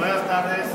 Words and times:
Buenas 0.00 0.26
tardes. 0.26 0.66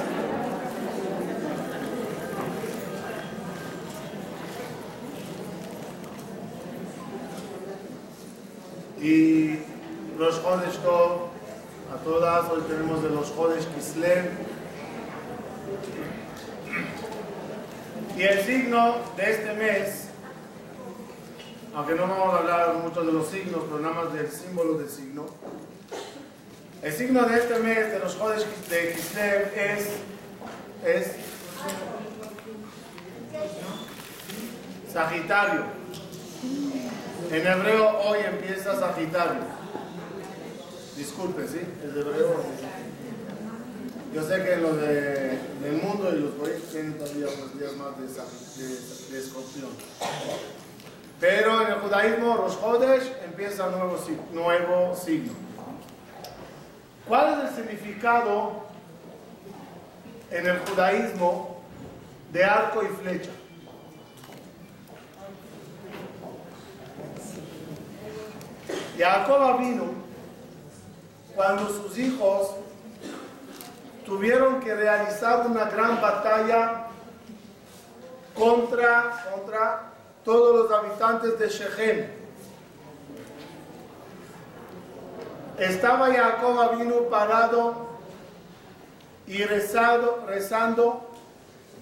Y 9.02 9.60
los 10.20 10.44
Tov, 10.44 11.30
a 11.92 12.04
todas, 12.04 12.52
hoy 12.52 12.62
tenemos 12.70 13.02
de 13.02 13.10
los 13.10 13.32
Jodesh 13.32 13.66
Kislev. 13.70 14.30
Y 18.16 18.22
el 18.22 18.44
signo 18.44 18.98
de 19.18 19.32
este 19.32 19.54
mes, 19.54 20.10
aunque 21.76 21.96
no 21.96 22.04
vamos 22.04 22.32
a 22.32 22.38
hablar 22.38 22.76
mucho 22.76 23.04
de 23.04 23.12
los 23.12 23.26
signos, 23.26 23.64
pero 23.66 23.80
nada 23.80 24.04
más 24.04 24.14
del 24.14 24.30
símbolo 24.30 24.78
del 24.78 24.88
signo, 24.88 25.26
el 26.86 26.94
signo 26.94 27.24
de 27.26 27.40
este 27.40 27.58
mes 27.62 27.92
de 27.92 27.98
los 27.98 28.16
Jodesh 28.16 28.46
de 28.70 28.94
Kislev 28.94 29.52
es, 29.56 29.88
es 30.86 31.12
Sagitario. 34.94 35.64
En 37.32 37.48
hebreo 37.48 37.90
hoy 38.02 38.20
empieza 38.24 38.80
Sagitario. 38.80 39.42
Disculpe, 40.96 41.48
¿sí? 41.48 41.58
Es 41.58 41.90
hebreo. 41.90 42.44
Yo 44.14 44.24
sé 44.24 44.44
que 44.44 44.58
los 44.58 44.80
de, 44.80 45.40
del 45.64 45.82
mundo 45.82 46.16
y 46.16 46.20
los 46.20 46.34
países 46.34 46.70
tienen 46.70 47.00
todavía 47.00 47.26
unos 47.36 47.60
días 47.60 47.74
más 47.78 47.98
de, 47.98 48.64
de, 48.64 48.76
de 49.12 49.20
escorpión. 49.26 49.72
Pero 51.20 51.64
en 51.64 51.68
el 51.68 51.80
judaísmo, 51.80 52.36
los 52.36 52.56
Jodesh 52.58 53.12
empieza 53.26 53.72
nuevo, 53.72 53.98
nuevo 54.34 54.96
signo. 54.96 55.45
¿Cuál 57.08 57.34
es 57.34 57.50
el 57.50 57.56
significado 57.56 58.64
en 60.32 60.48
el 60.48 60.60
judaísmo 60.60 61.62
de 62.32 62.44
arco 62.44 62.82
y 62.84 62.88
flecha? 62.88 63.30
Jacob 68.98 69.60
vino 69.60 69.84
cuando 71.36 71.68
sus 71.70 71.98
hijos 72.00 72.52
tuvieron 74.06 74.60
que 74.62 74.74
realizar 74.74 75.46
una 75.46 75.66
gran 75.66 76.02
batalla 76.02 76.88
contra, 78.34 79.26
contra 79.32 79.84
todos 80.24 80.56
los 80.56 80.72
habitantes 80.72 81.38
de 81.38 81.50
Shechem. 81.50 82.25
Estaba 85.60 86.14
Jacob 86.14 86.78
vino 86.78 87.04
parado 87.10 87.88
y 89.26 89.42
rezado, 89.44 90.26
rezando 90.28 91.10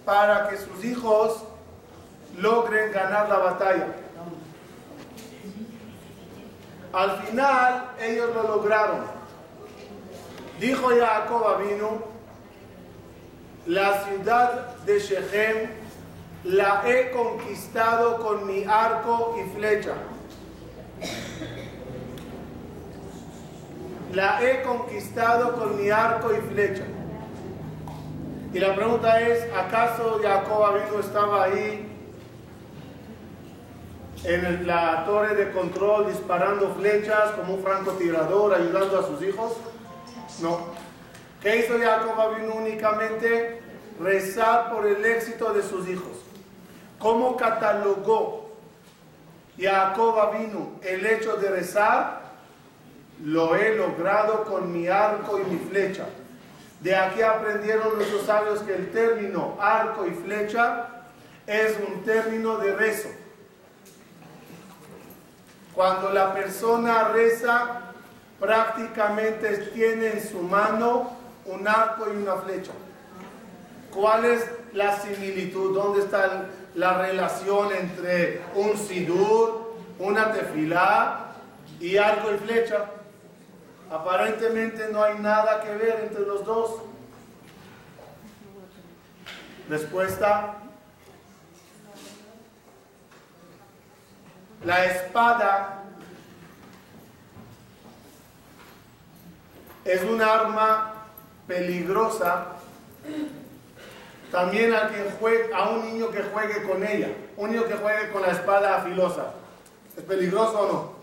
para 0.06 0.48
que 0.50 0.58
sus 0.58 0.84
hijos 0.86 1.44
logren 2.38 2.92
ganar 2.92 3.30
la 3.30 3.38
batalla. 3.38 3.88
Al 6.94 7.24
final 7.24 7.92
ellos 8.00 8.30
lo 8.36 8.44
lograron. 8.44 9.02
Dijo 10.60 10.90
Jacob 10.90 11.60
vino, 11.64 12.04
la 13.66 14.04
ciudad 14.04 14.76
de 14.86 15.00
Shechem 15.00 15.70
la 16.44 16.84
he 16.86 17.10
conquistado 17.12 18.18
con 18.20 18.46
mi 18.46 18.66
arco 18.66 19.36
y 19.40 19.58
flecha. 19.58 19.94
La 24.14 24.39
he 24.44 24.61
conquistado 24.61 25.56
con 25.56 25.81
mi 25.81 25.89
arco 25.89 26.31
y 26.31 26.38
flecha. 26.53 26.83
Y 28.53 28.59
la 28.59 28.75
pregunta 28.75 29.19
es, 29.19 29.52
¿acaso 29.52 30.19
Jacob 30.22 30.75
vino 30.75 31.00
estaba 31.00 31.45
ahí 31.45 31.89
en 34.23 34.68
la 34.68 35.03
torre 35.06 35.34
de 35.34 35.52
control 35.52 36.09
disparando 36.09 36.75
flechas 36.75 37.31
como 37.31 37.56
un 37.56 37.63
francotirador 37.63 38.53
ayudando 38.53 39.00
a 39.00 39.07
sus 39.07 39.23
hijos? 39.23 39.53
No. 40.41 40.59
¿Qué 41.41 41.57
hizo 41.57 41.79
Jacob 41.79 42.35
vino 42.35 42.53
únicamente? 42.53 43.63
Rezar 44.00 44.72
por 44.72 44.85
el 44.85 45.03
éxito 45.03 45.53
de 45.53 45.63
sus 45.63 45.88
hijos. 45.90 46.19
¿Cómo 47.00 47.35
catalogó 47.35 48.52
Jacob 49.59 50.38
vino 50.38 50.73
el 50.84 51.03
hecho 51.03 51.38
de 51.38 51.50
rezar? 51.50 52.22
Lo 53.23 53.56
he 53.56 53.75
logrado 53.75 54.44
con 54.44 54.72
mi 54.72 54.88
arco 54.89 55.39
y 55.39 55.44
mi 55.45 55.57
flecha. 55.57 56.06
De 56.81 56.94
aquí 56.94 57.22
aprendieron 57.22 57.95
nuestros 57.95 58.25
sabios 58.25 58.59
que 58.59 58.75
el 58.75 58.91
término 58.91 59.57
arco 59.61 60.06
y 60.06 60.11
flecha 60.11 60.89
es 61.47 61.78
un 61.88 62.03
término 62.03 62.57
de 62.57 62.75
rezo. 62.75 63.07
Cuando 65.73 66.09
la 66.09 66.34
persona 66.34 67.07
reza, 67.13 67.94
prácticamente 68.41 69.69
tiene 69.73 70.07
en 70.07 70.29
su 70.29 70.40
mano 70.40 71.13
un 71.45 71.66
arco 71.66 72.07
y 72.13 72.17
una 72.17 72.35
flecha. 72.35 72.73
¿Cuál 73.94 74.25
es 74.25 74.45
la 74.73 75.00
similitud? 75.00 75.73
¿Dónde 75.73 76.01
está 76.01 76.50
la 76.75 76.97
relación 76.97 77.72
entre 77.72 78.41
un 78.53 78.78
sidur, 78.78 79.75
una 79.97 80.34
tefilá 80.34 81.28
y 81.79 81.95
arco 81.95 82.34
y 82.34 82.38
flecha? 82.40 82.85
Aparentemente 83.94 84.90
no 84.92 85.04
hay 85.04 85.20
nada 85.20 85.62
que 85.62 85.70
ver 85.76 86.00
entre 86.06 86.22
los 86.22 86.44
dos. 86.44 86.81
Respuesta. 89.70 90.56
La 94.66 94.86
espada 94.86 95.84
es 99.86 100.02
un 100.03 100.24
arma 100.24 100.94
peligrosa 101.46 102.48
también 104.32 104.74
a, 104.74 104.88
quien 104.88 105.08
juegue, 105.20 105.53
a 105.53 105.70
un 105.70 105.86
niño 105.86 106.09
que 106.09 106.24
juegue 106.24 106.64
con 106.64 106.84
ella, 106.84 107.09
un 107.38 107.52
niño 107.52 107.68
que 107.68 107.76
juegue 107.76 108.09
con 108.12 108.24
la 108.24 108.30
espada 108.30 108.78
afilosa. 108.78 109.34
¿Es 109.96 110.03
peligroso 110.03 110.59
o 110.59 110.74
no? 110.74 111.03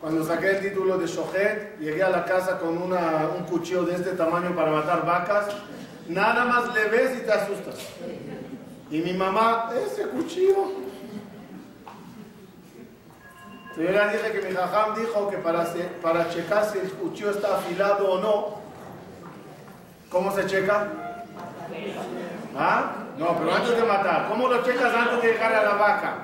Cuando 0.00 0.24
saqué 0.24 0.50
el 0.52 0.60
título 0.60 0.96
de 0.96 1.06
Shohet, 1.06 1.78
llegué 1.78 2.02
a 2.02 2.08
la 2.08 2.24
casa 2.24 2.58
con 2.58 2.70
un 2.78 3.44
cuchillo 3.50 3.82
de 3.82 3.96
este 3.96 4.12
tamaño 4.12 4.56
para 4.56 4.70
matar 4.70 5.04
vacas. 5.04 5.48
Nada 6.08 6.46
más 6.46 6.72
le 6.72 6.88
ves 6.88 7.18
y 7.18 7.26
te 7.26 7.32
asustas. 7.32 7.76
Y 8.90 8.98
mi 9.00 9.12
mamá, 9.12 9.70
ese 9.76 10.04
cuchillo. 10.04 10.72
Yo 13.76 13.82
le 13.82 14.08
dije 14.08 14.32
que 14.32 14.48
mi 14.48 14.54
jajam 14.54 14.94
dijo 14.94 15.28
que 15.28 15.36
para, 15.36 15.66
para 16.02 16.30
checar 16.30 16.64
si 16.64 16.78
el 16.78 16.90
cuchillo 16.92 17.30
está 17.30 17.56
afilado 17.56 18.10
o 18.10 18.20
no, 18.20 18.60
¿cómo 20.10 20.34
se 20.34 20.46
checa? 20.46 20.88
¿Ah? 22.58 22.92
No, 23.18 23.36
pero 23.36 23.54
antes 23.54 23.76
de 23.76 23.84
matar. 23.84 24.28
¿Cómo 24.28 24.48
lo 24.48 24.62
checas 24.64 24.94
antes 24.94 25.22
de 25.22 25.32
llegar 25.32 25.52
a 25.52 25.62
la 25.62 25.74
vaca? 25.74 26.14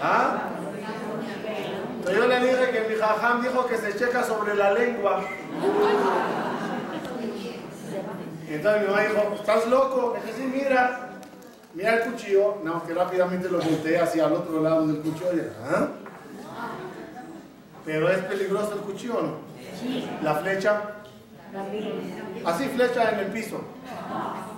¿Ah? 0.00 0.51
Entonces 2.04 2.16
yo 2.20 2.26
le 2.26 2.40
dije 2.40 2.70
que 2.72 2.88
mi 2.92 3.00
jajam 3.00 3.42
dijo 3.42 3.66
que 3.66 3.76
se 3.76 3.96
checa 3.96 4.24
sobre 4.24 4.54
la 4.56 4.72
lengua. 4.72 5.20
Y 8.48 8.54
entonces 8.54 8.82
mi 8.82 8.88
mamá 8.88 9.02
dijo, 9.02 9.34
¿estás 9.36 9.66
loco? 9.68 10.14
Le 10.16 10.20
dije, 10.32 10.36
sí, 10.42 10.50
mira. 10.52 11.08
Mira 11.74 11.94
el 11.94 12.10
cuchillo. 12.10 12.56
No, 12.64 12.84
que 12.84 12.92
rápidamente 12.92 13.48
lo 13.48 13.58
volteé 13.58 14.00
hacia 14.00 14.26
el 14.26 14.32
otro 14.32 14.60
lado 14.60 14.86
del 14.88 14.96
cuchillo. 15.00 15.32
Y, 15.34 15.40
¿ah? 15.72 15.88
Pero 17.84 18.08
es 18.10 18.18
peligroso 18.18 18.72
el 18.74 18.80
cuchillo, 18.80 19.22
¿no? 19.22 19.36
La 20.22 20.34
flecha. 20.34 20.82
Así 22.44 22.68
flecha 22.68 23.10
en 23.12 23.18
el 23.20 23.26
piso. 23.26 23.60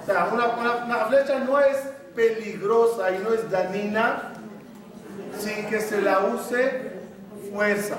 O 0.02 0.06
sea, 0.06 0.28
una, 0.32 0.46
una- 0.48 0.84
una 0.86 0.96
flecha 1.06 1.38
no 1.40 1.60
es 1.60 1.76
peligrosa 2.16 3.10
y 3.10 3.18
no 3.18 3.32
es 3.34 3.50
dañina 3.50 4.30
sin 5.38 5.66
que 5.66 5.80
se 5.80 6.00
la 6.00 6.20
use 6.20 6.93
fuerza. 7.54 7.96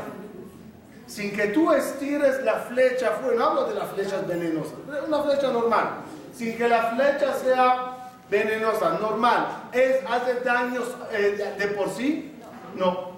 Sin 1.08 1.32
que 1.32 1.48
tú 1.48 1.72
estires 1.72 2.44
la 2.44 2.56
flecha 2.56 3.12
fuera. 3.12 3.38
No 3.38 3.46
hablo 3.46 3.68
de 3.68 3.76
las 3.76 3.90
flechas 3.92 4.28
venenosas. 4.28 4.74
Una 5.08 5.24
flecha 5.24 5.52
normal. 5.52 5.90
Sin 6.36 6.58
que 6.58 6.68
la 6.68 6.96
flecha 6.96 7.34
sea 7.34 8.12
venenosa, 8.30 8.98
normal. 9.00 9.70
¿Es, 9.72 9.98
¿Hace 10.08 10.42
daños 10.42 10.96
eh, 11.12 11.56
de 11.58 11.68
por 11.70 11.90
sí? 11.90 12.34
No. 12.76 13.16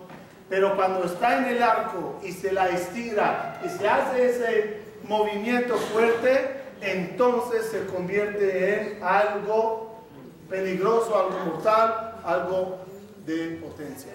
Pero 0.49 0.75
cuando 0.75 1.03
está 1.05 1.39
en 1.39 1.45
el 1.55 1.63
arco 1.63 2.19
y 2.23 2.31
se 2.31 2.51
la 2.51 2.69
estira 2.69 3.59
y 3.65 3.69
se 3.69 3.87
hace 3.87 4.29
ese 4.29 4.81
movimiento 5.03 5.75
fuerte, 5.77 6.61
entonces 6.81 7.65
se 7.65 7.85
convierte 7.87 8.97
en 8.97 9.03
algo 9.03 10.03
peligroso, 10.49 11.17
algo 11.17 11.53
mortal, 11.53 12.15
algo 12.23 12.77
de 13.25 13.59
potencia. 13.61 14.13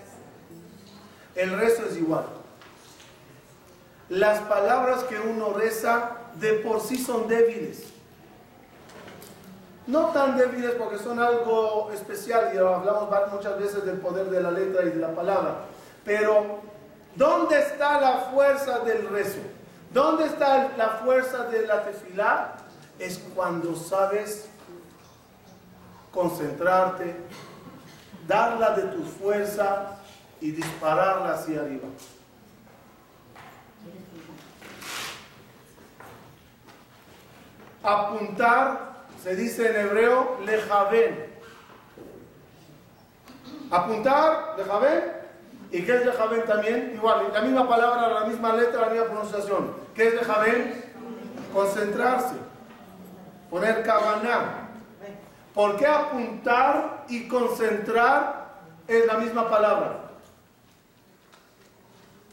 El 1.35 1.59
rezo 1.59 1.85
es 1.87 1.97
igual. 1.97 2.25
Las 4.09 4.41
palabras 4.41 5.05
que 5.05 5.19
uno 5.19 5.53
reza 5.55 6.19
de 6.35 6.55
por 6.55 6.81
sí 6.81 6.99
son 6.99 7.29
débiles. 7.29 7.85
No 9.87 10.09
tan 10.09 10.37
débiles 10.37 10.73
porque 10.73 10.99
son 10.99 11.19
algo 11.19 11.91
especial 11.93 12.53
y 12.55 12.59
hablamos 12.59 13.09
muchas 13.33 13.59
veces 13.59 13.85
del 13.85 13.99
poder 13.99 14.31
de 14.31 14.41
la 14.41 14.51
letra 14.51 14.85
y 14.85 14.91
de 14.91 14.97
la 14.97 15.15
palabra. 15.15 15.57
Pero, 16.05 16.61
¿dónde 17.17 17.59
está 17.59 18.01
la 18.01 18.17
fuerza 18.33 18.81
del 18.81 19.09
rezo? 19.09 19.41
¿Dónde 19.93 20.27
está 20.27 20.71
la 20.77 21.01
fuerza 21.05 21.45
de 21.45 21.67
la 21.67 21.85
tefilá? 21.85 22.55
Es 22.99 23.19
cuando 23.35 23.75
sabes 23.75 24.49
concentrarte, 26.13 27.17
darla 28.27 28.71
de 28.77 28.83
tu 28.83 29.03
fuerza 29.03 30.02
y 30.43 30.51
dispararla 30.51 31.35
hacia 31.35 31.61
arriba. 31.61 31.89
Apuntar, 37.85 39.05
se 39.23 39.37
dice 39.37 39.71
en 39.71 39.87
hebreo, 39.87 40.41
lejaven. 40.45 41.27
Apuntar, 43.71 44.55
lejaven. 44.59 45.13
¿Y 45.71 45.85
qué 45.85 45.95
es 45.95 46.07
lejaven 46.07 46.45
también? 46.45 46.93
Igual, 46.97 47.33
la 47.33 47.41
misma 47.41 47.69
palabra, 47.69 48.09
la 48.09 48.27
misma 48.27 48.53
letra, 48.55 48.81
la 48.81 48.91
misma 48.91 49.07
pronunciación. 49.07 49.77
¿Qué 49.95 50.09
es 50.09 50.15
lejaven? 50.15 50.93
Concentrarse. 51.53 52.35
Poner 53.49 53.85
cabana. 53.85 54.69
¿Por 55.55 55.77
qué 55.77 55.87
apuntar 55.87 57.05
y 57.09 57.29
concentrar 57.29 58.55
es 58.89 59.07
la 59.07 59.19
misma 59.19 59.49
palabra? 59.49 60.02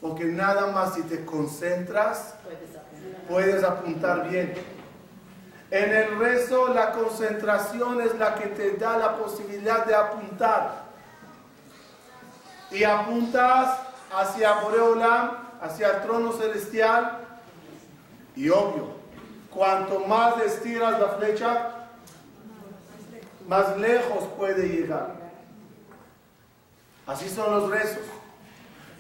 Porque 0.02 0.26
nada 0.26 0.68
más 0.68 0.94
si 0.94 1.04
te 1.04 1.26
concentras, 1.26 2.36
puedes 3.28 3.64
apuntar 3.64 4.30
bien. 4.30 4.54
En 5.72 5.94
el 5.94 6.18
rezo, 6.18 6.74
la 6.74 6.92
concentración 6.92 8.02
es 8.02 8.18
la 8.18 8.36
que 8.36 8.48
te 8.48 8.72
da 8.78 8.98
la 8.98 9.18
posibilidad 9.18 9.86
de 9.86 9.94
apuntar. 9.94 10.84
Y 12.72 12.84
apuntas 12.84 13.78
hacia 14.12 14.54
Boreolam, 14.62 15.32
hacia 15.62 15.90
el 15.90 16.02
trono 16.02 16.32
celestial. 16.32 17.20
Y 18.36 18.50
obvio, 18.50 18.88
cuanto 19.52 20.00
más 20.02 20.42
estiras 20.42 21.00
la 21.00 21.10
flecha, 21.10 21.72
más 23.48 23.78
lejos 23.78 24.24
puede 24.38 24.68
llegar. 24.68 25.16
Así 27.06 27.30
son 27.30 27.52
los 27.52 27.70
rezos. 27.70 28.19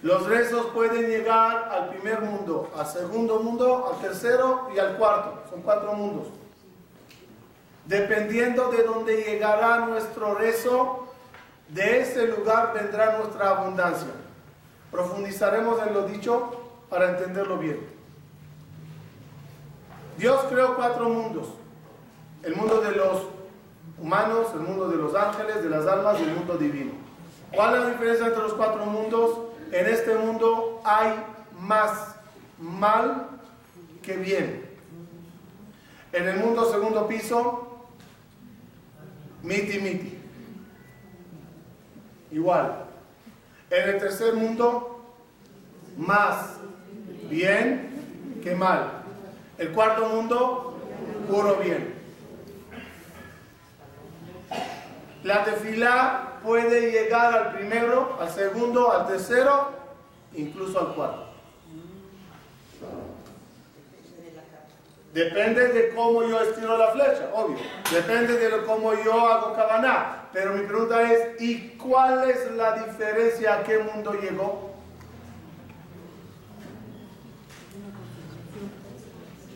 Los 0.02 0.28
rezos 0.28 0.68
pueden 0.68 1.08
llegar 1.08 1.70
al 1.72 1.90
primer 1.90 2.22
mundo, 2.22 2.72
al 2.78 2.86
segundo 2.86 3.40
mundo, 3.40 3.92
al 3.94 4.02
tercero 4.02 4.70
y 4.74 4.80
al 4.80 4.96
cuarto. 4.96 5.44
Son 5.50 5.62
cuatro 5.62 5.94
mundos. 5.94 6.28
Dependiendo 7.86 8.70
de 8.70 8.84
dónde 8.84 9.24
llegará 9.24 9.86
nuestro 9.86 10.36
rezo, 10.36 11.08
de 11.68 12.02
ese 12.02 12.28
lugar 12.28 12.74
vendrá 12.74 13.18
nuestra 13.18 13.50
abundancia. 13.50 14.08
Profundizaremos 14.92 15.86
en 15.86 15.94
lo 15.94 16.04
dicho 16.04 16.50
para 16.90 17.10
entenderlo 17.10 17.58
bien. 17.58 17.80
Dios 20.18 20.46
creó 20.50 20.76
cuatro 20.76 21.10
mundos. 21.10 21.48
El 22.44 22.56
mundo 22.56 22.80
de 22.80 22.92
los 22.92 23.24
humanos, 23.98 24.48
el 24.54 24.62
mundo 24.62 24.88
de 24.88 24.96
los 24.96 25.14
ángeles, 25.14 25.62
de 25.62 25.70
las 25.70 25.86
almas 25.86 26.20
y 26.20 26.24
el 26.24 26.36
mundo 26.36 26.58
divino. 26.58 26.92
¿Cuál 27.54 27.76
es 27.76 27.82
la 27.82 27.90
diferencia 27.90 28.28
entre 28.28 28.44
los 28.44 28.54
cuatro 28.54 28.86
mundos? 28.86 29.49
En 29.72 29.86
este 29.86 30.16
mundo 30.16 30.82
hay 30.84 31.14
más 31.60 32.16
mal 32.58 33.28
que 34.02 34.18
bien. 34.18 34.66
En 36.12 36.28
el 36.28 36.38
mundo 36.38 36.72
segundo 36.72 37.08
piso, 37.08 37.88
miti 39.44 39.80
miti. 39.80 40.18
Igual. 42.32 42.86
En 43.70 43.90
el 43.90 44.00
tercer 44.00 44.34
mundo, 44.34 45.06
más 45.98 46.58
bien 47.30 48.40
que 48.44 48.56
mal. 48.56 49.04
El 49.60 49.72
cuarto 49.72 50.08
mundo, 50.08 50.80
puro 51.30 51.58
bien. 51.58 51.94
La 55.24 55.44
tefilá 55.44 56.29
puede 56.44 56.92
llegar 56.92 57.34
al 57.34 57.54
primero, 57.54 58.18
al 58.20 58.30
segundo, 58.30 58.92
al 58.92 59.08
tercero, 59.08 59.70
incluso 60.34 60.80
al 60.80 60.94
cuarto. 60.94 61.30
Depende 65.14 65.70
de 65.70 65.90
cómo 65.96 66.24
yo 66.24 66.40
estiro 66.42 66.78
la 66.78 66.90
flecha, 66.90 67.32
obvio. 67.34 67.58
Depende 67.92 68.38
de 68.38 68.64
cómo 68.64 68.94
yo 68.94 69.28
hago 69.28 69.56
cabaná. 69.56 70.28
Pero 70.32 70.54
mi 70.54 70.68
pregunta 70.68 71.12
es, 71.12 71.42
¿y 71.42 71.70
cuál 71.78 72.30
es 72.30 72.52
la 72.52 72.74
diferencia 72.74 73.56
a 73.56 73.64
qué 73.64 73.80
mundo 73.80 74.14
llegó? 74.14 74.70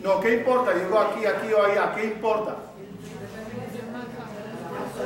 No, 0.02 0.20
¿qué 0.20 0.34
importa? 0.34 0.74
Llegó 0.74 1.00
aquí, 1.00 1.26
aquí 1.26 1.54
o 1.54 1.64
allá. 1.64 1.94
¿Qué 1.96 2.06
importa? 2.06 2.56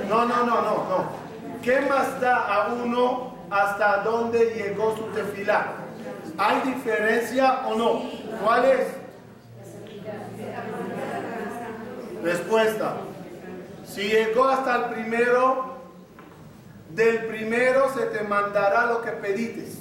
No, 0.10 0.26
no, 0.26 0.46
no, 0.46 0.62
no, 0.62 0.90
no. 0.90 1.17
¿Qué 1.62 1.82
más 1.82 2.20
da 2.22 2.36
a 2.36 2.74
uno 2.74 3.36
hasta 3.50 3.98
dónde 3.98 4.54
llegó 4.56 4.96
su 4.96 5.04
tefilá? 5.06 5.74
¿Hay 6.38 6.62
diferencia 6.74 7.68
o 7.68 7.76
no? 7.76 8.02
¿Cuál 8.44 8.66
es? 8.66 8.88
Respuesta. 12.24 12.98
Si 13.86 14.04
llegó 14.04 14.46
hasta 14.46 14.76
el 14.76 14.84
primero, 14.94 15.78
del 16.90 17.26
primero 17.26 17.94
se 17.94 18.06
te 18.08 18.24
mandará 18.24 18.86
lo 18.88 19.02
que 19.02 19.12
pedites. 19.12 19.80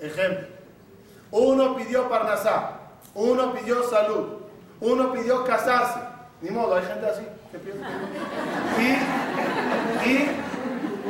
Ejemplo. 0.00 0.46
Uno 1.30 1.76
pidió 1.76 2.08
parnasá, 2.08 2.78
uno 3.14 3.52
pidió 3.52 3.82
salud, 3.88 4.38
uno 4.80 5.12
pidió 5.12 5.44
casarse. 5.44 6.00
Ni 6.40 6.50
modo, 6.50 6.76
hay 6.76 6.84
gente 6.84 7.06
así. 7.06 7.22
Y, 8.78 9.25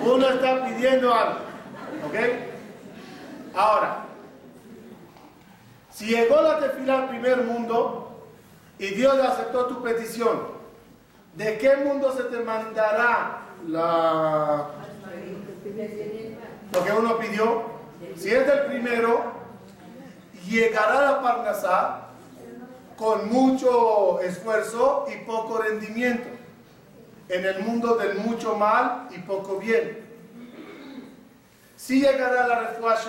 uno 0.04 0.28
está 0.28 0.66
pidiendo 0.66 1.12
algo. 1.12 1.40
¿Ok? 2.06 2.14
Ahora, 3.54 4.04
si 5.90 6.06
llegó 6.06 6.42
la 6.42 6.58
tefila 6.58 6.98
al 6.98 7.08
primer 7.08 7.42
mundo 7.42 8.26
y 8.78 8.88
Dios 8.88 9.18
aceptó 9.18 9.66
tu 9.66 9.82
petición, 9.82 10.42
¿de 11.34 11.58
qué 11.58 11.76
mundo 11.76 12.14
se 12.14 12.24
te 12.24 12.40
mandará 12.40 13.38
la, 13.66 14.68
lo 16.72 16.84
que 16.84 16.92
uno 16.92 17.18
pidió? 17.18 17.62
Si 18.14 18.30
es 18.30 18.46
del 18.46 18.66
primero, 18.66 19.32
llegará 20.46 21.12
la 21.12 21.22
Parnasá 21.22 22.02
con 22.96 23.30
mucho 23.30 24.20
esfuerzo 24.20 25.06
y 25.12 25.24
poco 25.24 25.58
rendimiento 25.58 26.35
en 27.28 27.44
el 27.44 27.60
mundo 27.60 27.96
del 27.96 28.18
mucho 28.18 28.56
mal 28.56 29.08
y 29.10 29.18
poco 29.18 29.58
bien. 29.58 30.04
Sí 31.76 32.00
llegará 32.00 32.46
la 32.46 32.60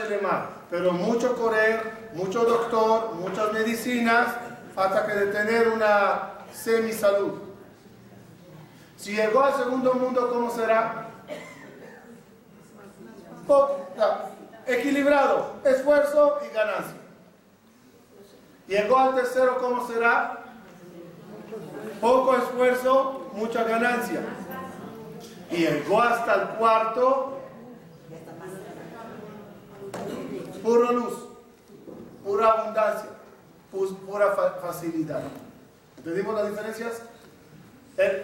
de 0.09 0.17
mar, 0.19 0.49
pero 0.69 0.91
mucho 0.91 1.35
correr, 1.35 2.09
mucho 2.13 2.43
doctor, 2.43 3.13
muchas 3.15 3.53
medicinas, 3.53 4.27
hasta 4.75 5.07
que 5.07 5.13
de 5.13 5.27
tener 5.27 5.69
una 5.69 6.33
semi-salud. 6.53 7.33
Si 8.97 9.15
llegó 9.15 9.43
al 9.43 9.55
segundo 9.55 9.93
mundo, 9.93 10.29
¿cómo 10.29 10.51
será? 10.51 11.05
equilibrado, 14.65 15.55
esfuerzo 15.63 16.39
y 16.45 16.53
ganancia. 16.53 16.97
Llegó 18.67 18.97
al 18.99 19.15
tercero, 19.15 19.57
¿cómo 19.59 19.87
será? 19.87 20.36
Poco 22.01 22.35
esfuerzo, 22.35 23.29
mucha 23.33 23.63
ganancia. 23.63 24.21
Y 25.49 25.57
llegó 25.57 26.01
hasta 26.01 26.33
el 26.35 26.47
cuarto, 26.57 27.39
pura 30.61 30.91
luz, 30.91 31.13
pura 32.23 32.47
abundancia, 32.47 33.09
pura 34.05 34.35
facilidad. 34.61 35.21
¿Entendimos 35.97 36.35
las 36.35 36.49
diferencias? 36.49 37.01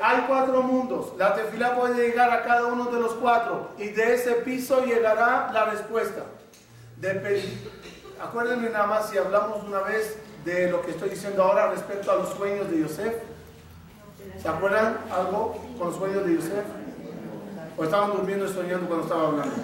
Hay 0.02 0.26
cuatro 0.28 0.62
mundos. 0.62 1.14
La 1.18 1.34
tefila 1.34 1.76
puede 1.76 2.08
llegar 2.08 2.30
a 2.32 2.44
cada 2.44 2.68
uno 2.68 2.86
de 2.92 3.00
los 3.00 3.14
cuatro. 3.14 3.70
Y 3.78 3.88
de 3.90 4.14
ese 4.14 4.34
piso 4.34 4.86
llegará 4.86 5.50
la 5.52 5.66
respuesta. 5.66 6.26
Acuérdenme 8.22 8.70
nada 8.70 8.88
más 8.88 9.10
si 9.10 9.18
hablamos 9.18 9.64
una 9.64 9.80
vez 9.80 10.18
de 10.46 10.70
lo 10.70 10.82
que 10.82 10.92
estoy 10.92 11.10
diciendo 11.10 11.44
ahora 11.44 11.72
respecto 11.72 12.12
a 12.12 12.16
los 12.16 12.30
sueños 12.30 12.70
de 12.70 12.82
Yosef. 12.82 13.16
¿Se 14.42 14.48
acuerdan 14.48 14.98
algo 15.12 15.62
con 15.78 15.88
los 15.88 15.98
sueños 15.98 16.26
de 16.26 16.36
Yosef? 16.36 16.66
¿O 17.78 17.84
estaban 17.84 18.12
durmiendo 18.12 18.46
y 18.46 18.50
soñando 18.50 18.88
cuando 18.88 19.06
estaba 19.06 19.28
hablando? 19.28 19.56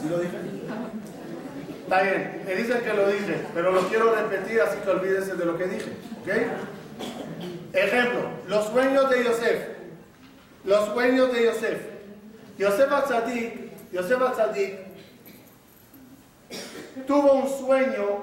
¿Sí 0.00 0.08
lo 0.08 0.18
dije? 0.18 0.36
Está 1.84 2.02
bien, 2.02 2.42
me 2.44 2.54
dicen 2.56 2.80
que 2.82 2.92
lo 2.92 3.08
dije, 3.08 3.46
pero 3.54 3.72
lo 3.72 3.82
quiero 3.88 4.14
repetir 4.14 4.60
así 4.60 4.78
que 4.78 4.90
olvídense 4.90 5.34
de 5.36 5.44
lo 5.44 5.56
que 5.56 5.66
dije. 5.66 5.92
¿Ok? 6.22 6.28
Ejemplo, 7.72 8.20
los 8.48 8.66
sueños 8.66 9.08
de 9.08 9.24
Yosef. 9.24 9.68
Los 10.64 10.88
sueños 10.88 11.32
de 11.32 11.44
Yosef. 11.44 11.80
Yosef 12.58 12.92
Atzadik, 12.92 13.92
Yosef 13.92 14.20
Atzadik 14.20 14.86
tuvo 17.06 17.34
un 17.34 17.48
sueño 17.48 18.22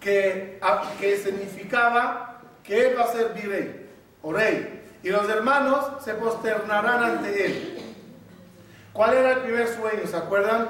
que, 0.00 0.60
que 0.98 1.16
significaba 1.16 2.29
que 2.64 2.86
él 2.86 2.98
va 2.98 3.04
a 3.04 3.12
ser 3.12 3.32
virrey 3.34 3.88
o 4.22 4.32
rey. 4.32 4.84
Y 5.02 5.08
los 5.08 5.28
hermanos 5.28 5.86
se 6.04 6.14
posternarán 6.14 7.02
ante 7.02 7.46
él. 7.46 7.78
¿Cuál 8.92 9.14
era 9.14 9.32
el 9.32 9.38
primer 9.38 9.68
sueño? 9.68 10.06
¿Se 10.06 10.16
acuerdan? 10.16 10.68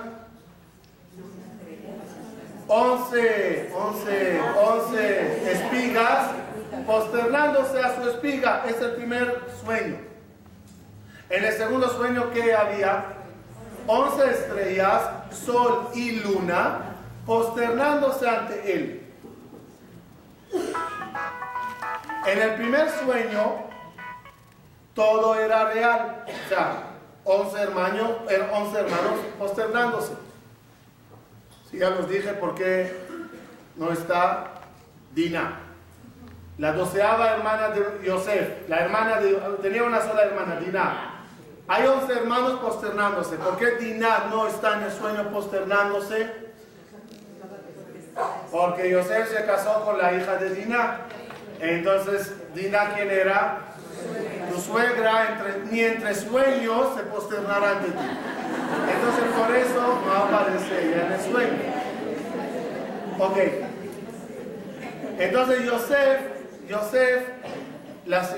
11, 2.68 3.72
11, 3.74 4.40
11 4.62 5.52
espigas, 5.52 6.30
posternándose 6.86 7.80
a 7.80 7.96
su 7.96 8.10
espiga. 8.10 8.64
Es 8.68 8.80
el 8.80 8.92
primer 8.92 9.40
sueño. 9.64 9.96
En 11.30 11.44
el 11.44 11.52
segundo 11.54 11.88
sueño 11.90 12.30
que 12.30 12.54
había 12.54 13.06
11 13.86 14.30
estrellas, 14.30 15.02
sol 15.32 15.88
y 15.94 16.20
luna, 16.20 16.96
posternándose 17.26 18.28
ante 18.28 18.72
él. 18.72 19.00
En 22.26 22.42
el 22.42 22.54
primer 22.54 22.90
sueño, 22.90 23.70
todo 24.94 25.34
era 25.34 25.70
real. 25.70 26.24
O 26.26 26.48
sea, 26.48 26.82
11 27.24 27.60
hermanos, 27.60 28.10
11 28.52 28.78
hermanos 28.78 29.20
posternándose. 29.38 30.12
Si 31.70 31.78
ya 31.78 31.90
los 31.90 32.08
dije 32.08 32.32
por 32.34 32.54
qué 32.54 32.94
no 33.76 33.92
está 33.92 34.48
Dina. 35.14 35.60
La 36.58 36.72
doceava 36.72 37.32
hermana 37.32 37.70
de 37.70 38.06
Yosef, 38.06 38.68
la 38.68 38.80
hermana 38.80 39.18
de, 39.20 39.32
tenía 39.62 39.82
una 39.84 40.02
sola 40.02 40.24
hermana, 40.24 40.56
Dina. 40.60 41.24
Hay 41.66 41.86
11 41.86 42.12
hermanos 42.12 42.60
posternándose. 42.60 43.36
¿Por 43.36 43.56
qué 43.56 43.76
Dina 43.76 44.26
no 44.28 44.46
está 44.46 44.76
en 44.76 44.82
el 44.82 44.92
sueño 44.92 45.30
posternándose? 45.30 46.50
Porque 48.50 48.90
Yosef 48.90 49.30
se 49.30 49.46
casó 49.46 49.84
con 49.84 49.96
la 49.96 50.12
hija 50.12 50.36
de 50.36 50.54
Dina. 50.54 51.06
Entonces, 51.60 52.32
Dina, 52.54 52.94
¿quién 52.94 53.10
era? 53.10 53.58
Tu 54.50 54.60
suegra, 54.60 55.42
ni 55.70 55.80
entre 55.80 56.14
sueños 56.14 56.94
se 56.96 57.02
posternará 57.04 57.70
ante 57.72 57.90
ti. 57.90 57.98
Entonces, 58.94 59.24
por 59.38 59.54
eso 59.54 60.00
no 60.06 60.12
aparece 60.12 60.88
ella 60.88 61.06
en 61.06 61.12
el 61.12 61.20
sueño. 61.20 61.58
Ok. 63.18 63.36
Entonces, 65.18 65.64
Yosef, 66.68 67.22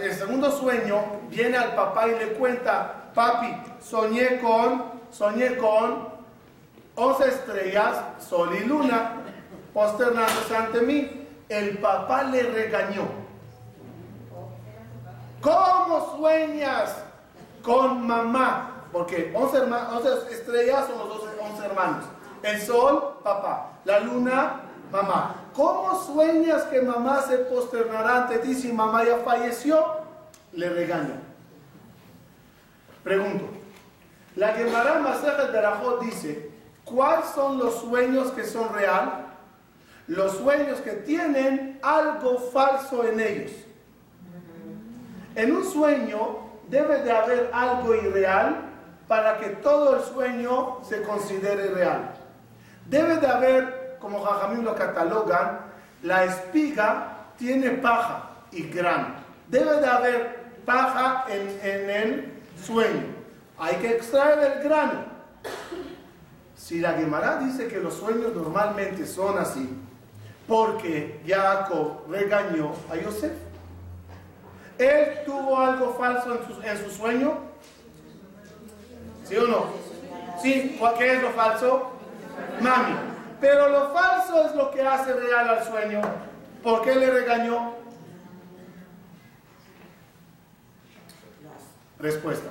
el 0.02 0.12
segundo 0.12 0.50
sueño, 0.50 1.20
viene 1.30 1.56
al 1.56 1.74
papá 1.74 2.08
y 2.08 2.18
le 2.18 2.32
cuenta, 2.32 3.10
papi, 3.14 3.54
soñé 3.80 4.40
con, 4.40 5.00
soñé 5.12 5.56
con 5.56 6.08
11 6.96 7.28
estrellas, 7.28 7.96
sol 8.18 8.50
y 8.60 8.64
luna 8.66 9.22
posternándose 9.72 10.56
ante 10.56 10.80
mí. 10.80 11.21
El 11.48 11.78
papá 11.78 12.24
le 12.24 12.42
regañó. 12.42 13.06
¿Cómo 15.40 16.16
sueñas 16.16 16.96
con 17.62 18.06
mamá? 18.06 18.84
Porque 18.92 19.32
11, 19.34 19.58
estrellas 20.30 20.86
son 20.86 21.08
los 21.08 21.20
11 21.20 21.64
hermanos. 21.64 22.04
El 22.42 22.60
sol, 22.60 23.18
papá. 23.22 23.72
La 23.84 24.00
luna, 24.00 24.60
mamá. 24.90 25.34
¿Cómo 25.54 26.00
sueñas 26.02 26.62
que 26.64 26.80
mamá 26.80 27.22
se 27.22 27.38
posternará 27.38 28.22
ante 28.22 28.38
ti 28.38 28.54
si 28.54 28.72
mamá 28.72 29.04
ya 29.04 29.18
falleció? 29.18 29.84
Le 30.52 30.68
regañó. 30.68 31.14
Pregunto. 33.02 33.48
La 34.36 34.48
Gemara 34.54 35.00
Masejet 35.00 35.52
Berajot 35.52 36.00
dice, 36.00 36.50
¿cuáles 36.84 37.26
son 37.34 37.58
los 37.58 37.80
sueños 37.80 38.30
que 38.30 38.44
son 38.44 38.72
reales? 38.72 39.21
Los 40.12 40.36
sueños 40.36 40.80
que 40.80 40.92
tienen 40.92 41.78
algo 41.82 42.38
falso 42.38 43.04
en 43.04 43.18
ellos. 43.18 43.50
En 45.34 45.56
un 45.56 45.64
sueño 45.64 46.38
debe 46.68 47.02
de 47.02 47.10
haber 47.10 47.50
algo 47.52 47.94
irreal 47.94 48.56
para 49.08 49.38
que 49.38 49.48
todo 49.48 49.96
el 49.96 50.02
sueño 50.02 50.80
se 50.82 51.02
considere 51.02 51.68
real. 51.68 52.12
Debe 52.90 53.16
de 53.16 53.26
haber, 53.26 53.96
como 54.00 54.22
Jajamín 54.22 54.64
lo 54.64 54.74
catalogan, 54.74 55.60
la 56.02 56.24
espiga 56.24 57.28
tiene 57.38 57.70
paja 57.70 58.30
y 58.50 58.64
grano. 58.64 59.14
Debe 59.48 59.80
de 59.80 59.86
haber 59.86 60.42
paja 60.66 61.24
en, 61.28 61.58
en 61.62 61.90
el 61.90 62.32
sueño. 62.62 63.06
Hay 63.58 63.76
que 63.76 63.92
extraer 63.92 64.38
el 64.40 64.62
grano. 64.62 65.04
Si 66.54 66.80
la 66.80 66.92
Gemara 66.92 67.38
dice 67.38 67.66
que 67.66 67.80
los 67.80 67.94
sueños 67.94 68.34
normalmente 68.34 69.06
son 69.06 69.38
así, 69.38 69.68
porque 70.52 71.18
Jacob 71.26 72.02
regañó 72.10 72.74
a 72.90 72.96
Yosef. 72.96 73.32
¿Él 74.76 75.20
tuvo 75.24 75.58
algo 75.58 75.94
falso 75.94 76.38
en 76.62 76.76
su, 76.76 76.90
sueño? 76.90 77.38
¿Sí 79.24 79.34
o 79.38 79.46
no? 79.46 79.64
¿Sí? 80.42 80.78
¿Qué 80.98 81.14
es 81.14 81.22
lo 81.22 81.30
falso? 81.30 81.92
Mami. 82.60 82.94
Pero 83.40 83.70
lo 83.70 83.94
falso 83.94 84.44
es 84.44 84.54
lo 84.54 84.70
que 84.70 84.82
hace 84.82 85.14
real 85.14 85.48
al 85.48 85.64
sueño. 85.64 86.02
¿Por 86.62 86.82
qué 86.82 86.96
le 86.96 87.10
regañó? 87.10 87.72
Respuesta. 91.98 92.50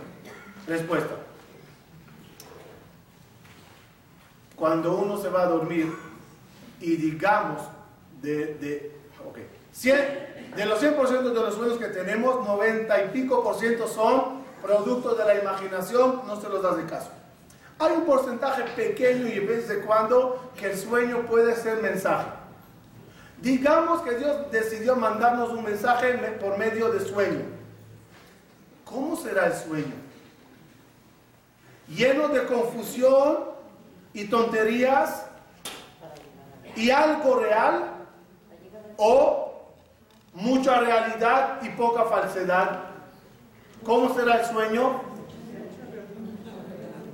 Respuesta. 0.65 1.13
Cuando 4.55 4.95
uno 4.95 5.21
se 5.21 5.29
va 5.29 5.43
a 5.43 5.45
dormir 5.45 5.95
y 6.79 6.95
digamos 6.95 7.61
de, 8.21 8.55
de, 8.55 8.91
okay. 9.27 9.47
100, 9.71 10.53
de 10.55 10.65
los 10.65 10.81
100% 10.81 11.21
de 11.21 11.33
los 11.33 11.55
sueños 11.55 11.77
que 11.77 11.87
tenemos, 11.87 12.45
90 12.45 13.03
y 13.03 13.07
pico 13.09 13.43
por 13.43 13.55
ciento 13.55 13.87
son 13.87 14.41
productos 14.61 15.17
de 15.17 15.25
la 15.25 15.35
imaginación, 15.35 16.21
no 16.27 16.39
se 16.39 16.49
los 16.49 16.61
das 16.61 16.77
de 16.77 16.85
caso. 16.85 17.09
Hay 17.79 17.93
un 17.93 18.05
porcentaje 18.05 18.63
pequeño 18.75 19.27
y 19.27 19.31
de 19.31 19.39
vez 19.39 19.69
en 19.69 19.81
cuando 19.81 20.51
que 20.55 20.71
el 20.71 20.77
sueño 20.77 21.25
puede 21.25 21.55
ser 21.55 21.81
mensaje. 21.81 22.27
Digamos 23.41 24.01
que 24.03 24.17
Dios 24.17 24.51
decidió 24.51 24.95
mandarnos 24.95 25.49
un 25.49 25.63
mensaje 25.63 26.13
por 26.39 26.59
medio 26.59 26.91
de 26.91 26.99
sueño. 26.99 27.41
¿Cómo 28.85 29.15
será 29.15 29.47
el 29.47 29.53
sueño? 29.53 29.95
Lleno 31.87 32.27
de 32.27 32.45
confusión 32.45 33.45
y 34.13 34.25
tonterías 34.25 35.25
y 36.75 36.91
algo 36.91 37.39
real 37.39 38.00
o 38.97 39.51
mucha 40.33 40.79
realidad 40.79 41.59
y 41.61 41.69
poca 41.69 42.05
falsedad. 42.05 42.79
¿Cómo 43.83 44.13
será 44.15 44.41
el 44.41 44.45
sueño? 44.45 45.01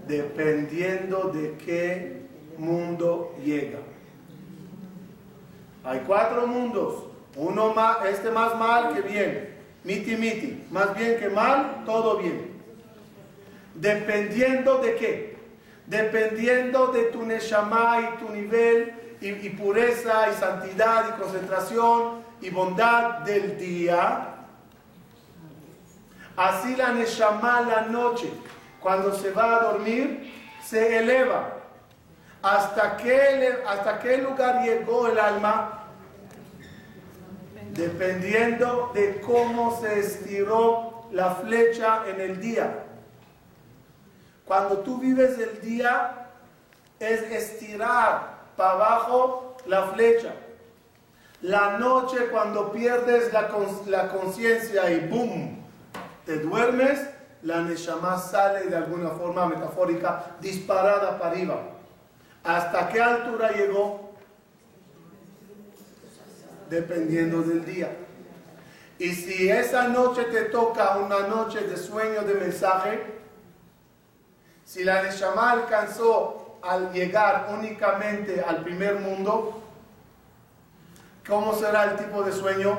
Dependiendo 0.08 1.32
de 1.34 1.58
qué 1.58 2.22
mundo 2.58 3.36
llega. 3.44 3.80
Hay 5.84 6.04
cuatro 6.06 6.48
mundos. 6.48 7.04
Uno 7.36 7.74
más, 7.74 8.04
este 8.06 8.32
más 8.32 8.58
mal 8.58 8.94
que 8.94 9.02
bien. 9.02 9.56
Miti 9.84 10.16
miti. 10.16 10.66
Más 10.72 10.96
bien 10.98 11.20
que 11.20 11.30
mal, 11.30 11.84
todo 11.86 12.18
bien. 12.18 12.52
Dependiendo 13.76 14.80
de 14.80 14.96
qué? 14.96 15.38
Dependiendo 15.86 16.88
de 16.88 17.04
tu 17.04 17.24
neshama 17.24 18.00
y 18.02 18.26
tu 18.26 18.34
nivel 18.34 18.94
y, 19.22 19.50
pureza 19.50 20.30
y 20.30 20.36
santidad 20.36 21.10
y 21.10 21.22
concentración 21.22 22.24
y 22.42 22.50
bondad 22.50 23.20
del 23.20 23.58
día, 23.58 24.36
así 26.36 26.76
la 26.76 26.92
Neshama 26.92 27.62
la 27.62 27.82
noche, 27.82 28.32
cuando 28.80 29.14
se 29.14 29.32
va 29.32 29.56
a 29.56 29.60
dormir, 29.72 30.34
se 30.64 30.98
eleva. 30.98 31.54
¿Hasta 32.44 32.98
qué, 32.98 33.58
¿Hasta 33.68 34.00
qué 34.00 34.20
lugar 34.20 34.64
llegó 34.64 35.08
el 35.08 35.18
alma? 35.18 35.86
Dependiendo 37.74 38.92
de 38.94 39.20
cómo 39.22 39.80
se 39.82 40.00
estiró 40.00 41.08
la 41.12 41.36
flecha 41.36 42.04
en 42.08 42.22
el 42.22 42.40
día. 42.40 42.84
Cuando 44.46 44.80
tú 44.80 45.00
vives 45.00 45.38
el 45.40 45.60
día, 45.62 46.30
es 47.00 47.22
estirar 47.24 48.37
para 48.58 48.72
abajo 48.72 49.56
la 49.68 49.84
flecha. 49.90 50.34
La 51.44 51.78
noche 51.78 52.30
cuando 52.32 52.72
pierdes 52.72 53.32
la, 53.32 53.48
conciencia 54.10 54.92
y 54.92 55.08
boom, 55.08 55.64
te 56.26 56.40
duermes, 56.40 57.00
la 57.44 57.62
Neshama 57.62 58.18
sale 58.18 58.66
de 58.66 58.76
alguna 58.76 59.12
forma 59.12 59.46
metafórica 59.46 60.36
disparada 60.42 61.20
para 61.20 61.32
arriba. 61.32 61.62
¿Hasta 62.44 62.90
qué 62.90 63.00
altura 63.00 63.52
llegó? 63.52 64.14
Dependiendo 66.70 67.44
del 67.44 67.64
día. 67.64 67.96
Y 68.98 69.14
si 69.14 69.48
esa 69.48 69.88
noche 69.90 70.24
te 70.24 70.46
toca 70.46 70.98
una 70.98 71.28
noche 71.28 71.62
de 71.62 71.78
sueño 71.78 72.24
de 72.24 72.34
mensaje, 72.34 73.18
si 74.66 74.84
la 74.84 75.04
Neshama 75.04 75.52
alcanzó 75.52 76.47
al 76.62 76.92
llegar 76.92 77.48
únicamente 77.58 78.42
al 78.42 78.64
primer 78.64 79.00
mundo, 79.00 79.62
¿cómo 81.28 81.54
será 81.54 81.86
el 81.86 81.98
tipo 81.98 82.24
de 82.24 82.32
sueño? 82.32 82.78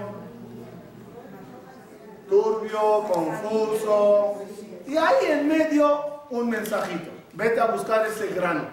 Turbio, 2.28 3.04
confuso. 3.10 4.42
Y 4.86 4.96
hay 4.96 5.26
en 5.30 5.48
medio 5.48 6.24
un 6.30 6.50
mensajito. 6.50 7.10
Vete 7.32 7.60
a 7.60 7.66
buscar 7.66 8.06
ese 8.06 8.28
grano 8.28 8.66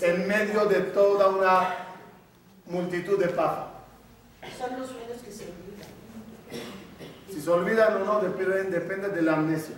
en 0.00 0.26
medio 0.26 0.64
de 0.66 0.80
toda 0.80 1.28
una 1.28 1.76
multitud 2.66 3.18
de 3.18 3.28
paja. 3.28 3.68
Son 4.58 4.78
los 4.78 4.88
sueños 4.88 5.22
que 5.24 5.30
se 5.30 5.46
Si 7.32 7.40
se 7.40 7.50
olvidan 7.50 8.02
o 8.02 8.04
no, 8.04 8.20
depende, 8.20 8.64
depende 8.64 9.08
de 9.08 9.22
la 9.22 9.34
amnesia. 9.34 9.76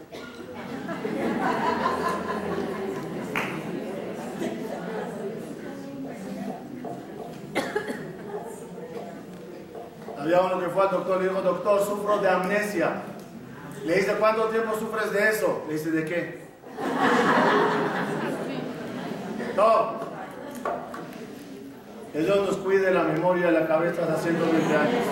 Había 10.24 10.40
uno 10.40 10.58
que 10.58 10.70
fue 10.70 10.84
al 10.84 10.90
doctor 10.90 11.20
y 11.20 11.24
le 11.24 11.28
dijo, 11.28 11.42
doctor, 11.42 11.84
sufro 11.84 12.16
de 12.16 12.30
amnesia. 12.30 12.92
Le 13.84 13.96
dice, 13.96 14.14
¿cuánto 14.18 14.44
tiempo 14.44 14.74
sufres 14.74 15.12
de 15.12 15.28
eso? 15.28 15.64
Le 15.68 15.74
dice, 15.74 15.90
¿de 15.90 16.04
qué? 16.06 16.44
No. 19.54 19.92
Dios 22.14 22.46
nos 22.46 22.56
cuide 22.56 22.90
la 22.90 23.02
memoria 23.02 23.50
y 23.50 23.52
la 23.52 23.66
cabeza 23.66 24.06
de 24.06 24.16
120 24.16 24.74
años. 24.74 25.04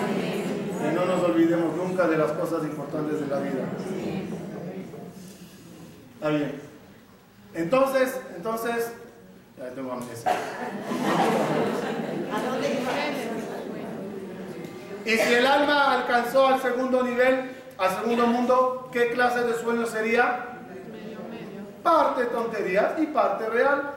Que 0.81 0.91
no 0.93 1.05
nos 1.05 1.23
olvidemos 1.23 1.75
nunca 1.75 2.07
de 2.07 2.17
las 2.17 2.31
cosas 2.31 2.63
importantes 2.63 3.19
de 3.19 3.27
la 3.27 3.39
vida. 3.39 3.65
Está 6.15 6.29
bien. 6.29 6.59
Entonces, 7.53 8.19
entonces, 8.35 8.93
ya 9.59 9.69
tengo 9.75 9.91
amnesia. 9.91 10.31
¿A 12.31 12.49
dónde? 12.49 13.32
Y 15.05 15.17
si 15.17 15.33
el 15.33 15.45
alma 15.45 15.93
alcanzó 15.93 16.47
al 16.47 16.61
segundo 16.61 17.03
nivel, 17.03 17.51
al 17.77 17.89
segundo 17.89 18.27
mundo, 18.27 18.89
¿qué 18.91 19.11
clase 19.11 19.43
de 19.43 19.53
sueño 19.55 19.85
sería? 19.85 20.45
Parte 21.83 22.25
tonterías 22.25 22.97
y 22.99 23.07
parte 23.07 23.49
real. 23.49 23.91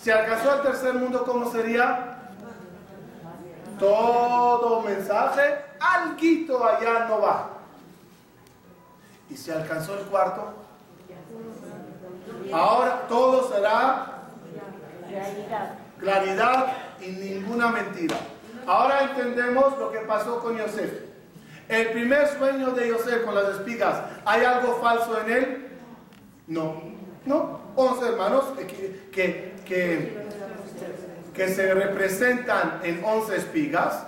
Si 0.00 0.10
alcanzó 0.10 0.52
al 0.52 0.62
tercer 0.62 0.94
mundo, 0.94 1.24
¿cómo 1.24 1.50
sería? 1.50 2.30
Todo 3.78 4.80
mensaje, 4.82 5.42
alguito 5.78 6.66
allá 6.66 7.06
no 7.08 7.20
va. 7.20 7.50
Y 9.28 9.36
si 9.36 9.50
alcanzó 9.50 9.98
el 9.98 10.06
cuarto, 10.06 10.54
ahora 12.52 13.02
todo 13.08 13.52
será 13.52 14.22
claridad 15.98 16.72
y 17.00 17.08
ninguna 17.08 17.68
mentira. 17.68 18.16
Ahora 18.66 19.04
entendemos 19.04 19.78
lo 19.78 19.92
que 19.92 20.00
pasó 20.00 20.40
con 20.40 20.56
Yosef. 20.56 20.90
El 21.68 21.92
primer 21.92 22.28
sueño 22.36 22.70
de 22.72 22.88
Yosef 22.88 23.24
con 23.24 23.34
las 23.34 23.56
espigas, 23.56 23.96
¿hay 24.24 24.44
algo 24.44 24.78
falso 24.80 25.20
en 25.20 25.32
él? 25.32 25.68
No, 26.46 26.82
no. 27.24 27.60
Once 27.76 28.06
hermanos 28.06 28.44
que, 28.56 29.08
que, 29.12 29.54
que, 31.34 31.48
se 31.48 31.74
representan 31.74 32.80
en 32.82 33.04
once 33.04 33.36
espigas. 33.36 34.04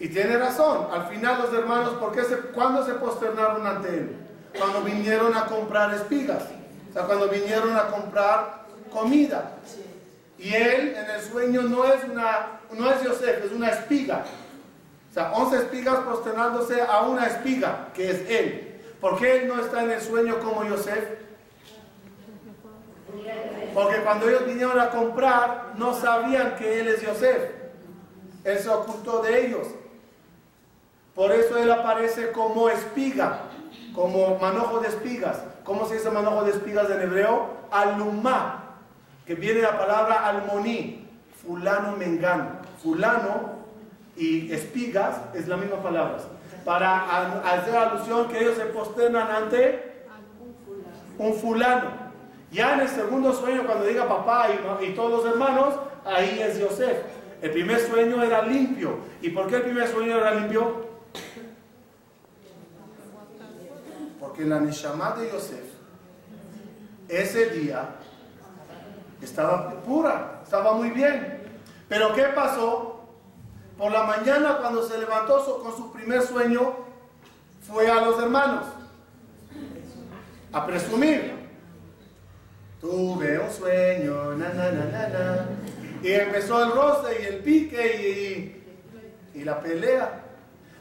Y 0.00 0.08
tiene 0.08 0.36
razón, 0.38 0.88
al 0.92 1.06
final 1.06 1.42
los 1.42 1.52
hermanos, 1.52 1.94
¿por 1.94 2.12
qué 2.12 2.24
se, 2.24 2.36
¿cuándo 2.36 2.84
se 2.84 2.94
posternaron 2.94 3.64
ante 3.66 3.88
él? 3.88 4.16
Cuando 4.58 4.82
vinieron 4.82 5.36
a 5.36 5.46
comprar 5.46 5.94
espigas, 5.94 6.42
o 6.90 6.92
sea, 6.92 7.04
cuando 7.04 7.28
vinieron 7.28 7.76
a 7.76 7.86
comprar 7.88 8.64
comida. 8.90 9.52
Y 10.44 10.54
él 10.54 10.94
en 10.94 11.10
el 11.10 11.22
sueño 11.22 11.62
no 11.62 11.86
es 11.86 12.04
una, 12.04 12.60
no 12.70 12.90
es 12.90 13.02
Yosef, 13.02 13.46
es 13.46 13.50
una 13.50 13.70
espiga. 13.70 14.24
O 15.10 15.14
sea, 15.14 15.32
11 15.32 15.56
espigas 15.56 16.00
posternándose 16.00 16.82
a 16.82 17.00
una 17.00 17.26
espiga, 17.28 17.88
que 17.94 18.10
es 18.10 18.28
él. 18.28 18.82
¿Por 19.00 19.18
qué 19.18 19.38
él 19.38 19.48
no 19.48 19.58
está 19.58 19.82
en 19.82 19.92
el 19.92 20.02
sueño 20.02 20.38
como 20.40 20.62
Yosef? 20.64 21.02
Porque 23.72 23.96
cuando 24.02 24.28
ellos 24.28 24.44
vinieron 24.44 24.78
a 24.78 24.90
comprar, 24.90 25.72
no 25.76 25.94
sabían 25.94 26.56
que 26.56 26.78
él 26.80 26.88
es 26.88 27.00
Yosef. 27.00 27.50
Él 28.44 28.58
se 28.58 28.68
ocultó 28.68 29.22
de 29.22 29.46
ellos. 29.46 29.66
Por 31.14 31.32
eso 31.32 31.56
él 31.56 31.72
aparece 31.72 32.32
como 32.32 32.68
espiga, 32.68 33.44
como 33.94 34.38
manojo 34.38 34.80
de 34.80 34.88
espigas. 34.88 35.38
¿Cómo 35.64 35.88
se 35.88 35.94
dice 35.94 36.10
manojo 36.10 36.44
de 36.44 36.50
espigas 36.50 36.90
en 36.90 37.00
hebreo? 37.00 37.48
Alumá 37.70 38.63
que 39.26 39.34
viene 39.34 39.62
la 39.62 39.78
palabra 39.78 40.26
almoní, 40.26 41.08
fulano 41.42 41.96
mengano. 41.96 42.64
Fulano 42.82 43.64
y 44.16 44.52
espigas 44.52 45.16
es 45.34 45.48
la 45.48 45.56
misma 45.56 45.82
palabra. 45.82 46.18
Para 46.64 47.40
hacer 47.52 47.76
alusión 47.76 48.28
que 48.28 48.40
ellos 48.40 48.56
se 48.56 48.66
posternan 48.66 49.30
ante 49.30 50.04
un 51.18 51.34
fulano. 51.34 52.04
Ya 52.50 52.74
en 52.74 52.80
el 52.80 52.88
segundo 52.88 53.32
sueño, 53.32 53.66
cuando 53.66 53.86
diga 53.86 54.08
papá 54.08 54.48
y, 54.80 54.84
y 54.84 54.94
todos 54.94 55.24
los 55.24 55.32
hermanos, 55.32 55.74
ahí 56.04 56.40
es 56.40 56.58
Yosef. 56.58 56.98
El 57.42 57.50
primer 57.50 57.80
sueño 57.80 58.22
era 58.22 58.42
limpio. 58.42 58.98
¿Y 59.20 59.30
por 59.30 59.48
qué 59.48 59.56
el 59.56 59.62
primer 59.62 59.88
sueño 59.88 60.16
era 60.16 60.34
limpio? 60.34 60.84
Porque 64.20 64.44
la 64.44 64.60
Neshama 64.60 65.14
de 65.16 65.30
Yosef, 65.30 65.64
ese 67.08 67.50
día, 67.50 67.96
estaba 69.22 69.70
pura, 69.82 70.40
estaba 70.42 70.74
muy 70.74 70.90
bien. 70.90 71.42
Pero 71.88 72.14
¿qué 72.14 72.24
pasó? 72.34 73.00
Por 73.78 73.90
la 73.90 74.04
mañana 74.04 74.58
cuando 74.58 74.86
se 74.86 74.98
levantó 74.98 75.62
con 75.62 75.76
su 75.76 75.92
primer 75.92 76.22
sueño, 76.22 76.74
fue 77.66 77.90
a 77.90 78.04
los 78.04 78.22
hermanos 78.22 78.66
a 80.52 80.66
presumir. 80.66 81.34
Tuve 82.80 83.38
un 83.38 83.50
sueño. 83.50 84.36
Y 86.02 86.12
empezó 86.12 86.62
el 86.62 86.72
roce 86.72 87.22
y 87.22 87.24
el 87.26 87.36
pique 87.38 88.62
y, 89.34 89.38
y 89.40 89.44
la 89.44 89.60
pelea. 89.60 90.24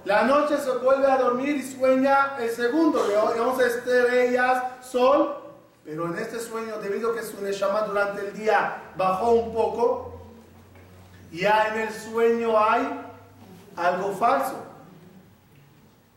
La 0.06 0.24
noche 0.24 0.58
se 0.58 0.70
vuelve 0.72 1.08
a 1.08 1.18
dormir 1.18 1.56
y 1.56 1.64
sueña 1.64 2.36
el 2.38 2.50
segundo 2.50 3.00
11 3.00 3.66
estrellas, 3.66 4.64
sol, 4.82 5.43
pero 5.86 6.06
en 6.06 6.18
este 6.18 6.40
sueño, 6.40 6.80
debido 6.80 7.12
a 7.12 7.16
que 7.16 7.24
su 7.24 7.42
Neshama 7.42 7.82
durante 7.82 8.26
el 8.26 8.34
día 8.34 8.84
bajó 8.96 9.32
un 9.32 9.54
poco, 9.54 10.22
ya 11.32 11.74
en 11.74 11.82
el 11.82 11.94
sueño 11.94 12.58
hay 12.58 13.02
algo 13.76 14.14
falso. 14.14 14.56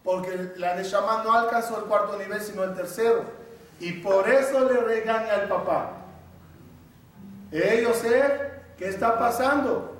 Porque 0.04 0.52
la 0.56 0.76
Neshama 0.76 1.24
no 1.24 1.32
alcanzó 1.32 1.78
el 1.78 1.84
cuarto 1.86 2.16
nivel, 2.16 2.40
sino 2.40 2.62
el 2.62 2.74
tercero. 2.74 3.24
Y 3.80 3.92
por 3.94 4.28
eso 4.28 4.60
le 4.70 4.80
regaña 4.80 5.34
al 5.34 5.48
papá. 5.48 5.94
Eh, 7.50 7.82
Yosef, 7.82 8.32
¿qué 8.78 8.88
está 8.88 9.18
pasando? 9.18 9.96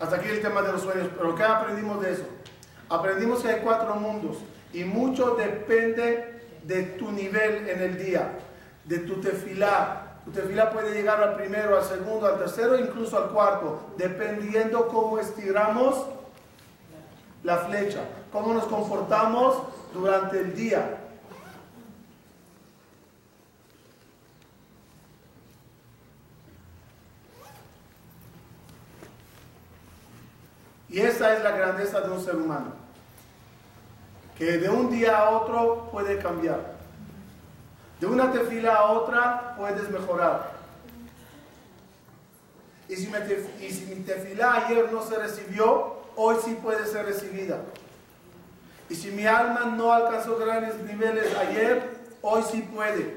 Hasta 0.00 0.16
aquí 0.16 0.28
el 0.28 0.42
tema 0.42 0.62
de 0.62 0.72
los 0.72 0.82
sueños. 0.82 1.08
Pero 1.16 1.36
¿qué 1.36 1.44
aprendimos 1.44 2.02
de 2.02 2.12
eso? 2.12 2.24
Aprendimos 2.88 3.40
que 3.40 3.48
hay 3.50 3.60
cuatro 3.60 3.94
mundos 3.94 4.38
y 4.72 4.84
mucho 4.84 5.34
depende 5.34 6.40
de 6.64 6.82
tu 6.82 7.10
nivel 7.10 7.68
en 7.68 7.80
el 7.80 7.98
día, 7.98 8.32
de 8.84 8.98
tu 8.98 9.20
tefilá. 9.20 10.20
Tu 10.24 10.30
tefilá 10.30 10.70
puede 10.70 10.94
llegar 10.94 11.22
al 11.22 11.34
primero, 11.34 11.76
al 11.76 11.84
segundo, 11.84 12.26
al 12.26 12.38
tercero, 12.38 12.78
incluso 12.78 13.18
al 13.18 13.30
cuarto, 13.30 13.92
dependiendo 13.96 14.88
cómo 14.88 15.18
estiramos 15.18 16.06
la 17.42 17.58
flecha, 17.58 18.04
cómo 18.30 18.54
nos 18.54 18.64
comportamos 18.64 19.62
durante 19.92 20.40
el 20.40 20.54
día. 20.54 20.98
Y 30.88 31.00
esa 31.00 31.34
es 31.34 31.42
la 31.42 31.52
grandeza 31.52 32.02
de 32.02 32.10
un 32.10 32.22
ser 32.22 32.36
humano, 32.36 32.81
que 34.38 34.58
de 34.58 34.68
un 34.68 34.90
día 34.90 35.18
a 35.18 35.30
otro 35.30 35.88
puede 35.90 36.18
cambiar. 36.18 36.72
De 38.00 38.06
una 38.06 38.32
tefila 38.32 38.74
a 38.74 38.92
otra 38.92 39.54
puedes 39.56 39.88
mejorar. 39.90 40.52
Y 42.88 42.96
si, 42.96 43.86
mi 43.86 44.02
tefila 44.02 44.66
ayer 44.66 44.92
no 44.92 45.02
se 45.02 45.16
recibió, 45.16 45.94
hoy 46.16 46.36
sí 46.44 46.58
puede 46.62 46.86
ser 46.86 47.06
recibida. 47.06 47.60
Y 48.90 48.94
si 48.94 49.10
mi 49.12 49.24
alma 49.24 49.74
no 49.76 49.92
alcanzó 49.92 50.36
grandes 50.36 50.78
niveles 50.80 51.34
ayer, 51.36 51.90
hoy 52.20 52.42
sí 52.50 52.68
puede. 52.74 53.16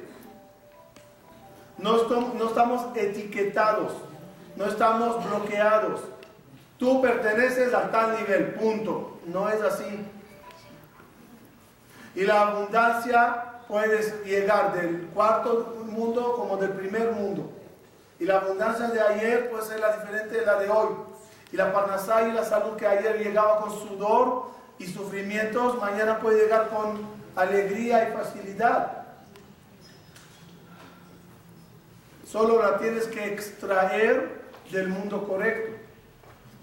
No 1.77 1.97
estamos 2.47 2.95
etiquetados, 2.95 3.91
no 4.55 4.65
estamos 4.65 5.25
bloqueados. 5.25 6.01
Tú 6.77 7.01
perteneces 7.01 7.73
a 7.73 7.89
tal 7.89 8.17
nivel, 8.17 8.53
punto. 8.53 9.19
No 9.25 9.49
es 9.49 9.61
así. 9.61 10.05
Y 12.15 12.23
la 12.23 12.41
abundancia 12.41 13.43
puedes 13.67 14.23
llegar 14.23 14.73
del 14.73 15.07
cuarto 15.13 15.75
mundo 15.85 16.33
como 16.35 16.57
del 16.57 16.71
primer 16.71 17.11
mundo. 17.11 17.51
Y 18.19 18.25
la 18.25 18.37
abundancia 18.37 18.87
de 18.87 19.01
ayer 19.01 19.49
puede 19.49 19.65
ser 19.65 19.81
la 19.81 19.97
diferente 19.97 20.39
de 20.39 20.45
la 20.45 20.55
de 20.55 20.69
hoy. 20.69 20.95
Y 21.51 21.57
la 21.57 21.73
parnasá 21.73 22.27
y 22.27 22.31
la 22.31 22.45
salud 22.45 22.77
que 22.77 22.87
ayer 22.87 23.19
llegaba 23.19 23.59
con 23.59 23.71
sudor 23.71 24.45
y 24.79 24.87
sufrimientos, 24.87 25.79
mañana 25.79 26.19
puede 26.19 26.43
llegar 26.43 26.69
con 26.69 26.99
alegría 27.35 28.09
y 28.09 28.13
facilidad. 28.13 29.05
Solo 32.25 32.61
la 32.61 32.77
tienes 32.77 33.05
que 33.07 33.25
extraer 33.33 34.41
del 34.71 34.87
mundo 34.87 35.27
correcto. 35.27 35.77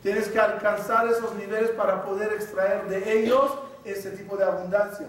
Tienes 0.03 0.29
que 0.29 0.39
alcanzar 0.39 1.07
esos 1.09 1.35
niveles 1.37 1.71
para 1.71 2.05
poder 2.05 2.33
extraer 2.33 2.89
de 2.89 3.21
ellos 3.21 3.53
ese 3.85 4.11
tipo 4.13 4.37
de 4.37 4.45
abundancia. 4.45 5.07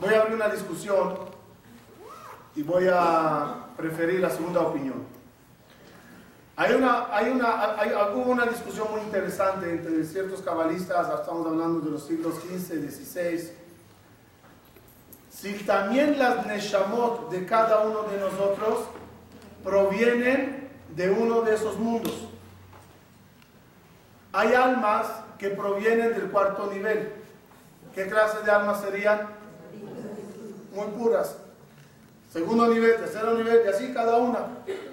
Voy 0.00 0.12
a 0.12 0.20
abrir 0.20 0.34
una 0.34 0.48
discusión 0.48 1.14
y 2.54 2.62
voy 2.62 2.86
a 2.92 3.66
preferir 3.76 4.20
la 4.20 4.30
segunda 4.30 4.60
opinión. 4.60 5.04
Hay 6.58 6.72
una, 6.74 7.14
hay 7.14 7.28
una, 7.30 7.78
hay, 7.78 7.90
hubo 8.14 8.30
una 8.30 8.46
discusión 8.46 8.88
muy 8.90 9.02
interesante 9.02 9.70
entre 9.70 10.04
ciertos 10.04 10.40
cabalistas, 10.40 11.06
estamos 11.20 11.46
hablando 11.46 11.80
de 11.80 11.90
los 11.90 12.06
siglos 12.06 12.36
XV, 12.36 12.90
XVI, 12.90 13.50
si 15.28 15.52
también 15.64 16.18
las 16.18 16.46
neshamot 16.46 17.30
de 17.30 17.44
cada 17.44 17.80
uno 17.80 18.04
de 18.04 18.18
nosotros 18.18 18.86
provienen 19.62 20.70
de 20.94 21.10
uno 21.10 21.42
de 21.42 21.54
esos 21.54 21.78
mundos. 21.78 22.28
Hay 24.36 24.52
almas 24.52 25.06
que 25.38 25.48
provienen 25.48 26.12
del 26.12 26.30
cuarto 26.30 26.70
nivel. 26.70 27.10
¿Qué 27.94 28.06
clase 28.06 28.44
de 28.44 28.50
almas 28.50 28.82
serían? 28.82 29.28
Muy 30.74 30.88
puras. 30.88 31.38
Segundo 32.30 32.68
nivel, 32.68 32.96
tercero 32.96 33.32
nivel, 33.32 33.62
y 33.64 33.68
así 33.70 33.94
cada 33.94 34.18
una. 34.18 34.40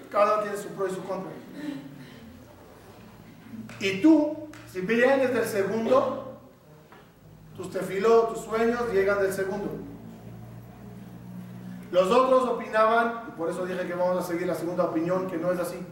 Cada 0.10 0.36
uno 0.36 0.44
tiene 0.44 0.58
su 0.58 0.70
pro 0.70 0.88
y 0.88 0.92
su 0.92 1.04
contra. 1.04 1.30
Y 3.82 4.02
tú, 4.02 4.48
si 4.72 4.80
vienes 4.80 5.34
del 5.34 5.44
segundo, 5.44 6.38
tus 7.58 7.70
tefiló, 7.70 8.28
tus 8.28 8.46
sueños 8.46 8.94
llegan 8.94 9.22
del 9.22 9.34
segundo. 9.34 9.72
Los 11.92 12.10
otros 12.10 12.48
opinaban, 12.48 13.26
y 13.28 13.32
por 13.32 13.50
eso 13.50 13.66
dije 13.66 13.86
que 13.86 13.94
vamos 13.94 14.24
a 14.24 14.26
seguir 14.26 14.48
la 14.48 14.56
segunda 14.56 14.86
opinión, 14.86 15.28
que 15.28 15.36
no 15.36 15.52
es 15.52 15.60
así. 15.60 15.86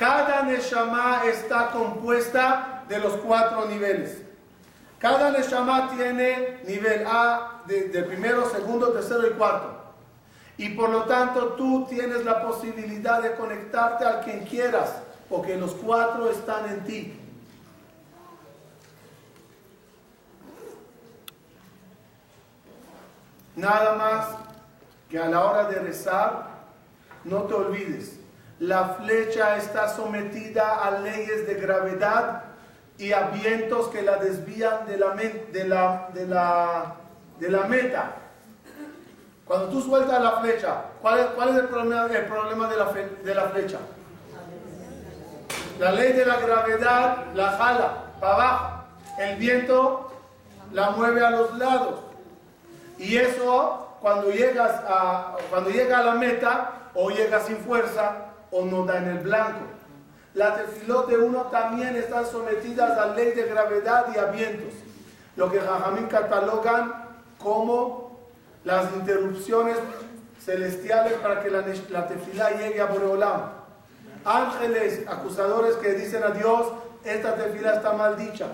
Cada 0.00 0.44
Neshama 0.44 1.24
está 1.26 1.72
compuesta 1.72 2.84
de 2.88 2.98
los 3.00 3.18
cuatro 3.18 3.66
niveles. 3.66 4.22
Cada 4.98 5.30
Neshama 5.30 5.90
tiene 5.90 6.60
nivel 6.64 7.06
A 7.06 7.60
de, 7.66 8.02
primero, 8.04 8.48
segundo, 8.48 8.92
tercero 8.92 9.26
y 9.26 9.32
cuarto. 9.32 9.78
Y 10.56 10.70
por 10.70 10.88
lo 10.88 11.02
tanto 11.02 11.48
tú 11.48 11.84
tienes 11.86 12.24
la 12.24 12.40
posibilidad 12.40 13.20
de 13.20 13.34
conectarte 13.34 14.06
al 14.06 14.22
quien 14.22 14.46
quieras, 14.46 15.02
porque 15.28 15.58
los 15.58 15.72
cuatro 15.72 16.30
están 16.30 16.70
en 16.70 16.84
ti. 16.84 17.20
Nada 23.54 23.96
más 23.96 24.28
que 25.10 25.18
a 25.18 25.28
la 25.28 25.44
hora 25.44 25.64
de 25.68 25.78
rezar, 25.78 26.48
no 27.24 27.42
te 27.42 27.52
olvides, 27.52 28.19
la 28.60 28.84
flecha 29.00 29.56
está 29.56 29.88
sometida 29.88 30.84
a 30.84 31.00
leyes 31.00 31.46
de 31.46 31.54
gravedad 31.54 32.44
y 32.98 33.12
a 33.12 33.22
vientos 33.28 33.88
que 33.88 34.02
la 34.02 34.16
desvían 34.16 34.86
de 34.86 34.98
la, 34.98 35.14
de 35.14 35.64
la, 35.66 36.08
de 36.12 36.26
la, 36.26 36.94
de 37.38 37.48
la 37.48 37.62
meta. 37.62 38.12
Cuando 39.46 39.68
tú 39.68 39.80
sueltas 39.80 40.22
la 40.22 40.32
flecha, 40.40 40.82
¿cuál 41.00 41.20
es, 41.20 41.26
cuál 41.28 41.48
es 41.48 41.56
el, 41.56 41.68
problema, 41.68 42.06
el 42.06 42.26
problema 42.26 42.68
de 42.68 42.76
la, 42.76 42.92
de 43.24 43.34
la 43.34 43.44
flecha? 43.48 43.78
La 45.78 45.92
ley 45.92 46.12
de 46.12 46.26
la 46.26 46.36
gravedad 46.36 47.24
la 47.34 47.52
jala 47.52 47.92
para 48.20 48.34
abajo. 48.34 48.84
El 49.18 49.36
viento 49.36 50.12
la 50.72 50.90
mueve 50.90 51.24
a 51.24 51.30
los 51.30 51.56
lados. 51.56 52.00
Y 52.98 53.16
eso, 53.16 53.96
cuando 54.02 54.30
llegas 54.30 54.82
a, 54.86 55.36
cuando 55.48 55.70
llega 55.70 56.00
a 56.00 56.04
la 56.04 56.14
meta, 56.14 56.72
o 56.94 57.08
llega 57.08 57.40
sin 57.40 57.56
fuerza, 57.56 58.29
o 58.50 58.64
no 58.64 58.84
da 58.84 58.98
en 58.98 59.08
el 59.08 59.18
blanco. 59.18 59.60
Las 60.34 60.56
tefilot 60.56 61.08
de 61.08 61.18
uno 61.18 61.42
también 61.46 61.96
están 61.96 62.24
sometidas 62.26 62.96
a 62.98 63.14
ley 63.14 63.32
de 63.32 63.44
gravedad 63.44 64.06
y 64.14 64.18
a 64.18 64.26
vientos, 64.26 64.74
lo 65.36 65.50
que 65.50 65.60
Jajamín 65.60 66.06
catalogan 66.06 66.92
como 67.38 68.20
las 68.64 68.92
interrupciones 68.92 69.76
celestiales 70.44 71.14
para 71.14 71.42
que 71.42 71.50
la, 71.50 71.64
la 71.90 72.50
llegue 72.52 72.80
a 72.80 72.86
Boreolam. 72.86 73.42
Ángeles 74.24 75.02
acusadores 75.08 75.76
que 75.76 75.94
dicen 75.94 76.22
a 76.22 76.30
Dios, 76.30 76.66
esta 77.04 77.34
tefilá 77.34 77.74
está 77.74 77.92
maldicha. 77.94 78.48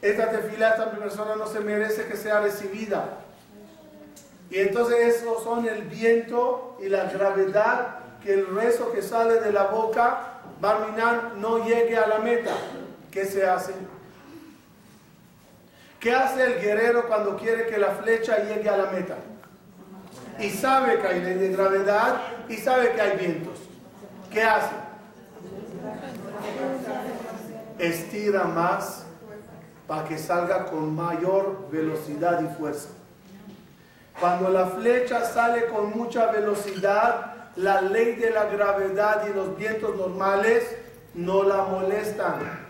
Esta 0.00 0.30
tefilá, 0.30 0.70
esta 0.70 0.90
persona 0.90 1.34
no 1.36 1.46
se 1.46 1.60
merece 1.60 2.06
que 2.06 2.16
sea 2.16 2.40
recibida. 2.40 3.18
Y 4.50 4.58
entonces 4.58 5.16
esos 5.16 5.42
son 5.42 5.66
el 5.66 5.82
viento 5.82 6.76
y 6.80 6.88
la 6.88 7.04
gravedad 7.04 8.03
que 8.24 8.32
el 8.32 8.46
rezo 8.46 8.90
que 8.90 9.02
sale 9.02 9.40
de 9.40 9.52
la 9.52 9.64
boca, 9.64 10.40
Barminan, 10.60 11.40
no 11.40 11.62
llegue 11.64 11.96
a 11.96 12.06
la 12.06 12.18
meta. 12.20 12.52
¿Qué 13.10 13.26
se 13.26 13.46
hace? 13.46 13.74
¿Qué 16.00 16.12
hace 16.12 16.42
el 16.42 16.60
guerrero 16.60 17.06
cuando 17.06 17.36
quiere 17.36 17.66
que 17.66 17.76
la 17.76 17.90
flecha 17.90 18.38
llegue 18.38 18.68
a 18.68 18.76
la 18.78 18.90
meta? 18.90 19.16
Y 20.38 20.50
sabe 20.50 20.98
que 20.98 21.06
hay 21.06 21.20
ley 21.20 21.34
de 21.34 21.48
gravedad 21.50 22.16
y 22.48 22.56
sabe 22.56 22.92
que 22.92 23.00
hay 23.00 23.18
vientos. 23.18 23.58
¿Qué 24.30 24.42
hace? 24.42 24.74
Estira 27.78 28.44
más 28.44 29.04
para 29.86 30.08
que 30.08 30.16
salga 30.16 30.66
con 30.66 30.94
mayor 30.94 31.68
velocidad 31.70 32.40
y 32.42 32.54
fuerza. 32.56 32.88
Cuando 34.18 34.48
la 34.48 34.66
flecha 34.66 35.24
sale 35.24 35.66
con 35.66 35.90
mucha 35.96 36.30
velocidad, 36.32 37.34
la 37.56 37.80
ley 37.80 38.16
de 38.16 38.30
la 38.30 38.44
gravedad 38.46 39.26
y 39.28 39.34
los 39.34 39.56
vientos 39.56 39.96
normales 39.96 40.64
no 41.14 41.42
la 41.42 41.62
molestan. 41.64 42.64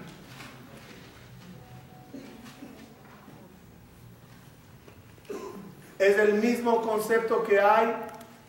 Es 5.99 6.19
el 6.19 6.35
mismo 6.35 6.83
concepto 6.83 7.45
que 7.45 7.61
hay 7.61 7.95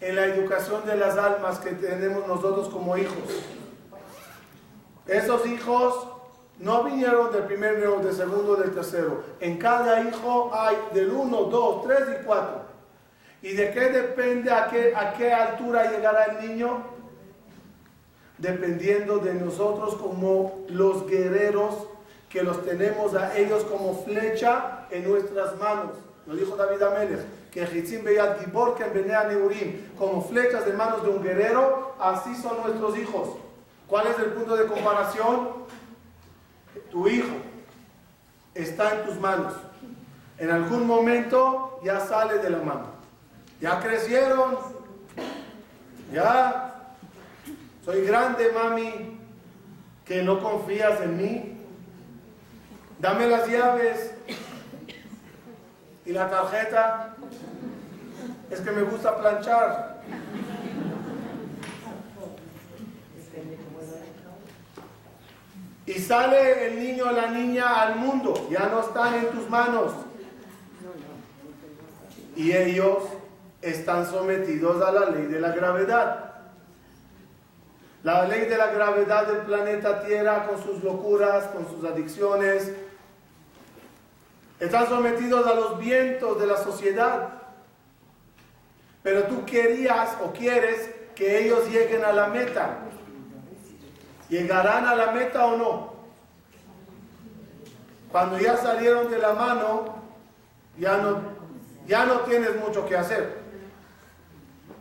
en 0.01 0.15
la 0.15 0.25
educación 0.25 0.85
de 0.85 0.97
las 0.97 1.17
almas 1.17 1.59
que 1.59 1.71
tenemos 1.71 2.27
nosotros 2.27 2.69
como 2.69 2.97
hijos. 2.97 3.15
Esos 5.07 5.45
hijos 5.45 6.07
no 6.59 6.83
vinieron 6.83 7.31
del 7.31 7.43
primer 7.43 7.77
nivel, 7.77 8.03
del 8.03 8.15
segundo, 8.15 8.55
del 8.55 8.73
tercero. 8.73 9.23
En 9.39 9.57
cada 9.57 10.01
hijo 10.01 10.51
hay 10.53 10.77
del 10.93 11.11
1, 11.11 11.43
2, 11.43 11.83
3 11.83 11.99
y 12.21 12.25
4. 12.25 12.74
¿Y 13.45 13.53
de 13.53 13.69
qué 13.69 13.89
depende 13.89 14.51
a 14.51 14.67
qué, 14.69 14.95
a 14.95 15.13
qué 15.13 15.31
altura 15.31 15.91
llegará 15.91 16.23
el 16.23 16.49
niño? 16.49 16.81
Dependiendo 18.39 19.19
de 19.19 19.35
nosotros 19.35 19.93
como 19.97 20.65
los 20.67 21.05
guerreros 21.05 21.75
que 22.27 22.41
los 22.41 22.65
tenemos 22.65 23.13
a 23.13 23.37
ellos 23.37 23.63
como 23.65 24.03
flecha 24.03 24.87
en 24.89 25.07
nuestras 25.07 25.59
manos. 25.59 25.91
Lo 26.25 26.35
dijo 26.35 26.55
David 26.55 26.81
Amelech, 26.81 27.19
que 27.51 27.61
Hitzim 27.61 28.03
Beyat 28.03 28.39
Gibor, 28.39 28.73
que 28.73 28.85
Neurim, 28.85 29.89
como 29.95 30.23
flechas 30.23 30.65
de 30.65 30.73
manos 30.73 31.03
de 31.03 31.09
un 31.09 31.21
guerrero, 31.21 31.93
así 31.99 32.35
son 32.35 32.63
nuestros 32.63 32.97
hijos. 32.97 33.29
¿Cuál 33.87 34.07
es 34.07 34.17
el 34.17 34.31
punto 34.31 34.55
de 34.55 34.65
comparación? 34.65 35.49
Tu 36.89 37.07
hijo 37.09 37.35
está 38.55 38.95
en 38.95 39.05
tus 39.05 39.19
manos. 39.19 39.53
En 40.39 40.49
algún 40.49 40.87
momento 40.87 41.79
ya 41.83 41.99
sale 41.99 42.39
de 42.39 42.49
la 42.49 42.57
mano. 42.57 42.94
Ya 43.61 43.79
crecieron. 43.79 44.57
Ya. 46.13 46.93
Soy 47.83 48.05
grande, 48.05 48.51
mami. 48.51 49.19
Que 50.05 50.21
no 50.21 50.41
confías 50.41 51.01
en 51.01 51.17
mí. 51.17 51.57
Dame 52.99 53.27
las 53.27 53.47
llaves. 53.47 54.13
Y 56.05 56.11
la 56.11 56.29
tarjeta. 56.29 57.15
Es 58.49 58.59
que 58.61 58.71
me 58.71 58.83
gusta 58.83 59.17
planchar. 59.17 59.95
Y 65.87 65.93
sale 65.93 66.67
el 66.67 66.79
niño 66.79 67.05
o 67.05 67.11
la 67.11 67.27
niña 67.27 67.81
al 67.81 67.97
mundo, 67.97 68.47
ya 68.49 68.67
no 68.69 68.79
están 68.81 69.13
en 69.13 69.29
tus 69.29 69.47
manos. 69.49 69.93
Y 72.35 72.51
ellos 72.51 73.03
están 73.65 74.05
sometidos 74.05 74.81
a 74.83 74.91
la 74.91 75.09
ley 75.09 75.25
de 75.25 75.39
la 75.39 75.49
gravedad. 75.49 76.33
La 78.03 78.25
ley 78.25 78.41
de 78.41 78.55
la 78.55 78.67
gravedad 78.67 79.25
del 79.25 79.39
planeta 79.39 80.05
Tierra 80.05 80.45
con 80.45 80.61
sus 80.61 80.83
locuras, 80.83 81.45
con 81.45 81.67
sus 81.67 81.83
adicciones. 81.83 82.71
Están 84.59 84.87
sometidos 84.87 85.47
a 85.47 85.55
los 85.55 85.79
vientos 85.79 86.39
de 86.39 86.45
la 86.45 86.57
sociedad. 86.57 87.29
Pero 89.01 89.23
tú 89.23 89.43
querías 89.45 90.15
o 90.23 90.31
quieres 90.31 90.91
que 91.15 91.43
ellos 91.43 91.67
lleguen 91.69 92.05
a 92.05 92.11
la 92.11 92.27
meta. 92.27 92.77
¿Llegarán 94.29 94.85
a 94.85 94.95
la 94.95 95.11
meta 95.11 95.45
o 95.45 95.57
no? 95.57 95.95
Cuando 98.11 98.37
ya 98.37 98.55
salieron 98.57 99.09
de 99.09 99.17
la 99.17 99.33
mano, 99.33 99.95
ya 100.77 100.97
no, 100.97 101.21
ya 101.87 102.05
no 102.05 102.21
tienes 102.21 102.55
mucho 102.57 102.85
que 102.85 102.95
hacer. 102.95 103.44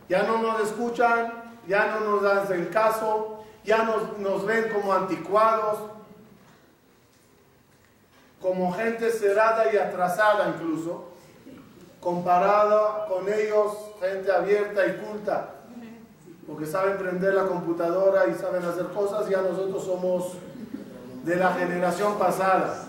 Ya 0.08 0.22
no 0.24 0.38
nos 0.38 0.60
escuchan, 0.60 1.32
ya 1.66 1.86
no 1.98 2.20
nos 2.20 2.24
hacen 2.24 2.66
caso, 2.66 3.44
ya 3.64 3.84
nos, 3.84 4.18
nos 4.18 4.44
ven 4.44 4.70
como 4.72 4.92
anticuados, 4.92 5.78
como 8.40 8.72
gente 8.72 9.10
cerrada 9.10 9.72
y 9.72 9.76
atrasada 9.76 10.54
incluso, 10.54 11.08
comparada 12.00 13.06
con 13.06 13.32
ellos, 13.32 13.72
gente 14.00 14.30
abierta 14.30 14.86
y 14.86 14.96
culta 14.98 15.54
porque 16.46 16.66
saben 16.66 16.98
prender 16.98 17.34
la 17.34 17.46
computadora 17.46 18.26
y 18.26 18.34
saben 18.34 18.64
hacer 18.64 18.86
cosas, 18.88 19.28
ya 19.28 19.40
nosotros 19.40 19.84
somos 19.84 20.32
de 21.24 21.36
la 21.36 21.52
generación 21.54 22.18
pasada. 22.18 22.84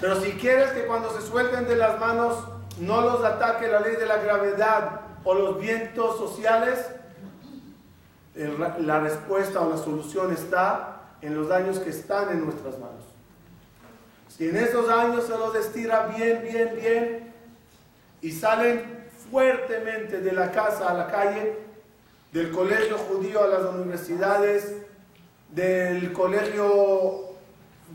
Pero 0.00 0.20
si 0.20 0.32
quieres 0.32 0.70
que 0.72 0.86
cuando 0.86 1.10
se 1.18 1.26
suelten 1.26 1.66
de 1.66 1.76
las 1.76 1.98
manos 1.98 2.44
no 2.80 3.00
los 3.00 3.24
ataque 3.24 3.68
la 3.68 3.80
ley 3.80 3.96
de 3.96 4.06
la 4.06 4.18
gravedad 4.18 5.00
o 5.24 5.34
los 5.34 5.58
vientos 5.58 6.18
sociales, 6.18 6.86
la 8.34 9.00
respuesta 9.00 9.60
o 9.60 9.70
la 9.70 9.78
solución 9.78 10.32
está 10.32 11.00
en 11.22 11.34
los 11.34 11.48
daños 11.48 11.78
que 11.78 11.90
están 11.90 12.30
en 12.30 12.44
nuestras 12.44 12.78
manos. 12.78 13.04
Si 14.28 14.48
en 14.48 14.56
esos 14.56 14.90
años 14.90 15.24
se 15.24 15.30
los 15.30 15.54
estira 15.54 16.08
bien, 16.14 16.42
bien, 16.42 16.76
bien 16.76 17.34
y 18.20 18.32
salen 18.32 19.06
fuertemente 19.30 20.20
de 20.20 20.32
la 20.32 20.52
casa 20.52 20.90
a 20.90 20.94
la 20.94 21.06
calle, 21.08 21.56
del 22.32 22.50
colegio 22.50 22.98
judío 22.98 23.42
a 23.42 23.46
las 23.46 23.74
universidades, 23.74 24.74
del 25.50 26.12
colegio 26.12 27.25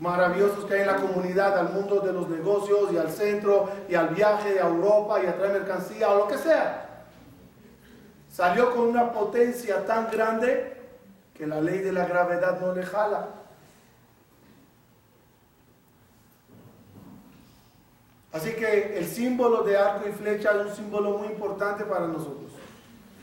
maravilloso 0.02 0.66
que 0.66 0.74
hay 0.74 0.80
en 0.80 0.88
la 0.88 0.96
comunidad, 0.96 1.56
al 1.56 1.72
mundo 1.72 2.00
de 2.00 2.12
los 2.12 2.28
negocios 2.28 2.92
y 2.92 2.98
al 2.98 3.08
centro 3.08 3.70
y 3.88 3.94
al 3.94 4.08
viaje 4.08 4.58
a 4.58 4.66
Europa 4.66 5.22
y 5.22 5.26
a 5.26 5.36
traer 5.36 5.52
mercancía 5.52 6.10
o 6.10 6.18
lo 6.18 6.26
que 6.26 6.38
sea. 6.38 7.04
Salió 8.28 8.72
con 8.72 8.88
una 8.88 9.12
potencia 9.12 9.86
tan 9.86 10.10
grande 10.10 10.76
que 11.32 11.46
la 11.46 11.60
ley 11.60 11.78
de 11.78 11.92
la 11.92 12.04
gravedad 12.04 12.60
no 12.60 12.74
le 12.74 12.82
jala. 12.84 13.28
Así 18.32 18.54
que 18.54 18.98
el 18.98 19.06
símbolo 19.06 19.62
de 19.62 19.76
arco 19.76 20.08
y 20.08 20.12
flecha 20.12 20.50
es 20.50 20.66
un 20.66 20.74
símbolo 20.74 21.18
muy 21.18 21.28
importante 21.28 21.84
para 21.84 22.08
nosotros. 22.08 22.50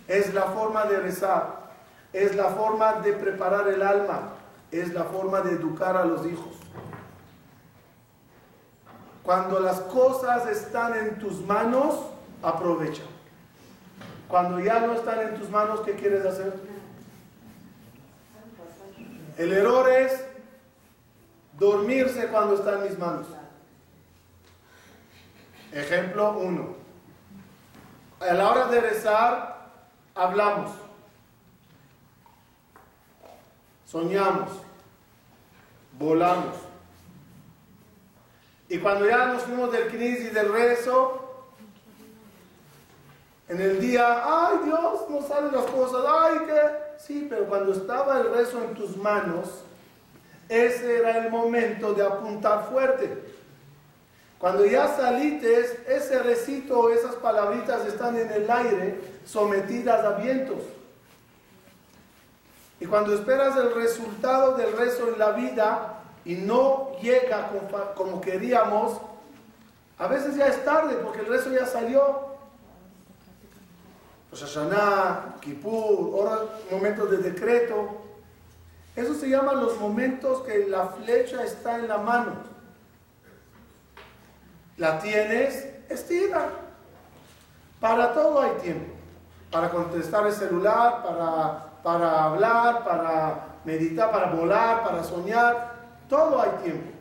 Es 0.08 0.34
la 0.34 0.44
forma 0.44 0.86
de 0.86 0.98
rezar, 1.00 1.72
es 2.14 2.38
la 2.38 2.46
forma 2.52 3.02
de 3.02 3.12
preparar 3.12 3.68
el 3.68 3.82
alma, 3.82 4.30
es 4.72 4.94
la 4.94 5.04
forma 5.04 5.42
de 5.42 5.52
educar 5.52 5.98
a 5.98 6.06
los 6.06 6.26
hijos. 6.26 6.59
Cuando 9.30 9.60
las 9.60 9.82
cosas 9.82 10.48
están 10.48 10.96
en 10.96 11.20
tus 11.20 11.46
manos, 11.46 11.94
aprovecha. 12.42 13.04
Cuando 14.28 14.60
ya 14.60 14.80
no 14.80 14.94
están 14.94 15.20
en 15.20 15.40
tus 15.40 15.52
manos, 15.52 15.82
¿qué 15.82 15.94
quieres 15.94 16.26
hacer? 16.26 16.52
El 19.38 19.54
error 19.54 19.88
es 19.88 20.26
dormirse 21.60 22.26
cuando 22.30 22.56
está 22.56 22.80
en 22.80 22.90
mis 22.90 22.98
manos. 22.98 23.28
Ejemplo 25.74 26.32
1. 26.40 26.76
A 28.22 28.34
la 28.34 28.50
hora 28.50 28.66
de 28.66 28.82
rezar, 28.82 29.70
hablamos, 30.16 30.72
soñamos, 33.86 34.50
volamos. 36.00 36.69
Y 38.70 38.78
cuando 38.78 39.08
ya 39.08 39.26
nos 39.26 39.44
fuimos 39.44 39.72
del 39.72 39.88
crisis 39.88 40.32
del 40.32 40.54
rezo, 40.54 41.26
en 43.48 43.60
el 43.60 43.82
día, 43.82 44.22
ay 44.24 44.60
Dios, 44.64 45.10
no 45.10 45.28
salen 45.28 45.52
las 45.52 45.66
cosas, 45.66 46.06
ay 46.08 46.40
que... 46.46 46.90
Sí, 47.00 47.26
pero 47.28 47.46
cuando 47.46 47.74
estaba 47.74 48.20
el 48.20 48.32
rezo 48.32 48.62
en 48.64 48.76
tus 48.76 48.96
manos, 48.96 49.64
ese 50.48 51.00
era 51.00 51.18
el 51.18 51.32
momento 51.32 51.94
de 51.94 52.06
apuntar 52.06 52.70
fuerte. 52.70 53.10
Cuando 54.38 54.66
ya 54.66 54.88
salites, 54.96 55.78
ese 55.88 56.22
recito, 56.22 56.92
esas 56.92 57.16
palabritas 57.16 57.86
están 57.88 58.18
en 58.18 58.32
el 58.32 58.50
aire, 58.50 59.00
sometidas 59.26 60.06
a 60.06 60.12
vientos. 60.12 60.60
Y 62.80 62.86
cuando 62.86 63.14
esperas 63.16 63.58
el 63.58 63.74
resultado 63.74 64.56
del 64.56 64.78
rezo 64.78 65.10
en 65.10 65.20
la 65.20 65.32
vida 65.32 65.99
y 66.30 66.36
no 66.36 66.92
llega 67.02 67.50
como 67.96 68.22
queríamos, 68.22 69.02
a 69.98 70.06
veces 70.06 70.36
ya 70.36 70.46
es 70.46 70.64
tarde 70.64 70.96
porque 71.04 71.22
el 71.22 71.26
rezo 71.26 71.50
ya 71.50 71.66
salió. 71.66 72.30
Rosh 74.32 74.42
Hashanah, 74.42 75.38
Kippur, 75.42 76.50
momentos 76.70 77.10
de 77.10 77.18
decreto. 77.18 77.90
Eso 78.96 79.16
se 79.16 79.28
llaman 79.28 79.60
los 79.60 79.80
momentos 79.80 80.44
que 80.44 80.68
la 80.68 80.90
flecha 80.90 81.44
está 81.44 81.80
en 81.80 81.88
la 81.88 81.98
mano 81.98 82.50
la 84.78 85.00
tienes, 85.00 85.68
estira. 85.90 86.50
Para 87.82 88.14
todo 88.14 88.42
hay 88.42 88.52
tiempo. 88.62 88.94
Para 89.52 89.70
contestar 89.72 90.28
el 90.28 90.34
celular, 90.34 91.04
para, 91.04 91.66
para 91.84 92.24
hablar, 92.24 92.84
para 92.84 93.48
meditar, 93.66 94.12
para 94.12 94.32
volar, 94.32 94.84
para 94.84 95.04
soñar. 95.04 95.79
Todo 96.10 96.42
hay 96.42 96.50
tiempo. 96.64 96.92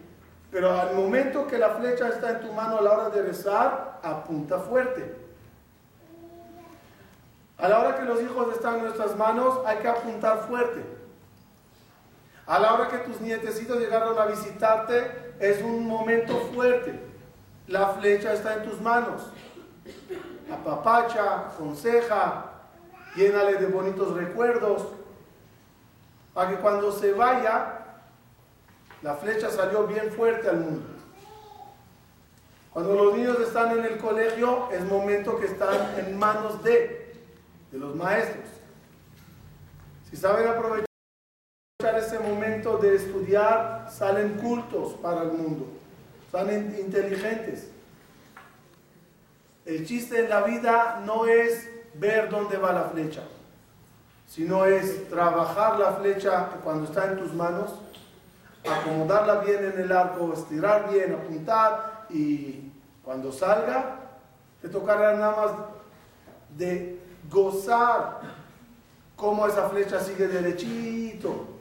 Pero 0.51 0.71
al 0.71 0.95
momento 0.95 1.47
que 1.47 1.59
la 1.59 1.71
flecha 1.71 2.09
está 2.09 2.31
en 2.31 2.41
tu 2.43 2.53
mano 2.53 2.79
a 2.79 2.83
la 2.83 2.93
hora 2.93 3.11
de 3.11 3.23
rezar, 3.23 3.99
apunta 4.03 4.61
fuerte. 4.61 5.17
A 7.59 7.69
la 7.69 7.81
hora 7.81 7.97
que 7.97 8.05
los 8.05 8.23
hijos 8.23 8.55
están 8.55 8.77
en 8.77 8.85
nuestras 8.85 9.17
manos, 9.17 9.59
hay 9.67 9.79
que 9.79 9.89
apuntar 9.89 10.47
fuerte. 10.47 10.85
A 12.47 12.59
la 12.59 12.75
hora 12.75 12.89
que 12.89 12.99
tus 12.99 13.21
nietecitos 13.21 13.79
llegaron 13.79 14.17
a 14.19 14.27
visitarte, 14.27 15.35
es 15.41 15.61
un 15.63 15.87
momento 15.87 16.37
fuerte 16.55 17.09
la 17.69 17.89
flecha 17.89 18.33
está 18.33 18.55
en 18.55 18.65
tus 18.65 18.81
manos. 18.81 19.23
Apapacha, 20.51 21.49
aconseja, 21.49 22.47
llénale 23.15 23.57
de 23.57 23.67
bonitos 23.67 24.15
recuerdos, 24.15 24.89
para 26.33 26.51
que 26.51 26.57
cuando 26.57 26.91
se 26.91 27.13
vaya, 27.13 27.78
la 29.03 29.15
flecha 29.17 29.51
salió 29.51 29.87
bien 29.87 30.11
fuerte 30.11 30.49
al 30.49 30.61
mundo. 30.61 30.87
Cuando 32.73 32.95
los 32.95 33.15
niños 33.17 33.41
están 33.41 33.79
en 33.79 33.85
el 33.85 33.99
colegio, 33.99 34.71
es 34.71 34.85
momento 34.85 35.39
que 35.39 35.47
están 35.47 35.99
en 35.99 36.19
manos 36.19 36.63
de, 36.63 37.15
de 37.73 37.79
los 37.79 37.95
maestros. 37.95 38.45
Si 40.11 40.17
saben 40.17 40.47
aprovechar 40.47 40.87
ese 41.97 42.19
momento 42.19 42.79
de 42.79 42.97
estudiar, 42.97 43.91
salen 43.91 44.35
cultos 44.39 44.95
para 44.95 45.23
el 45.23 45.33
mundo 45.33 45.79
son 46.31 46.51
inteligentes. 46.79 47.71
El 49.65 49.87
chiste 49.87 50.21
en 50.21 50.31
la 50.31 50.43
vida 50.43 51.03
no 51.05 51.27
es 51.27 51.69
ver 51.95 52.29
dónde 52.31 52.57
va 52.57 52.73
la 52.73 52.85
flecha, 52.85 53.23
sino 54.27 54.65
es 54.65 55.09
trabajar 55.09 55.79
la 55.79 55.93
flecha 55.95 56.49
cuando 56.63 56.85
está 56.85 57.07
en 57.07 57.19
tus 57.19 57.33
manos, 57.35 57.75
acomodarla 58.71 59.41
bien 59.41 59.65
en 59.65 59.81
el 59.81 59.93
arco, 59.93 60.33
estirar 60.33 60.91
bien, 60.91 61.15
apuntar 61.15 62.07
y 62.11 62.73
cuando 63.03 63.33
salga, 63.33 63.97
te 64.61 64.69
tocará 64.69 65.15
nada 65.15 65.37
más 65.37 65.51
de 66.57 67.01
gozar 67.31 68.21
cómo 69.17 69.47
esa 69.47 69.69
flecha 69.69 70.01
sigue 70.01 70.29
derechito 70.29 71.59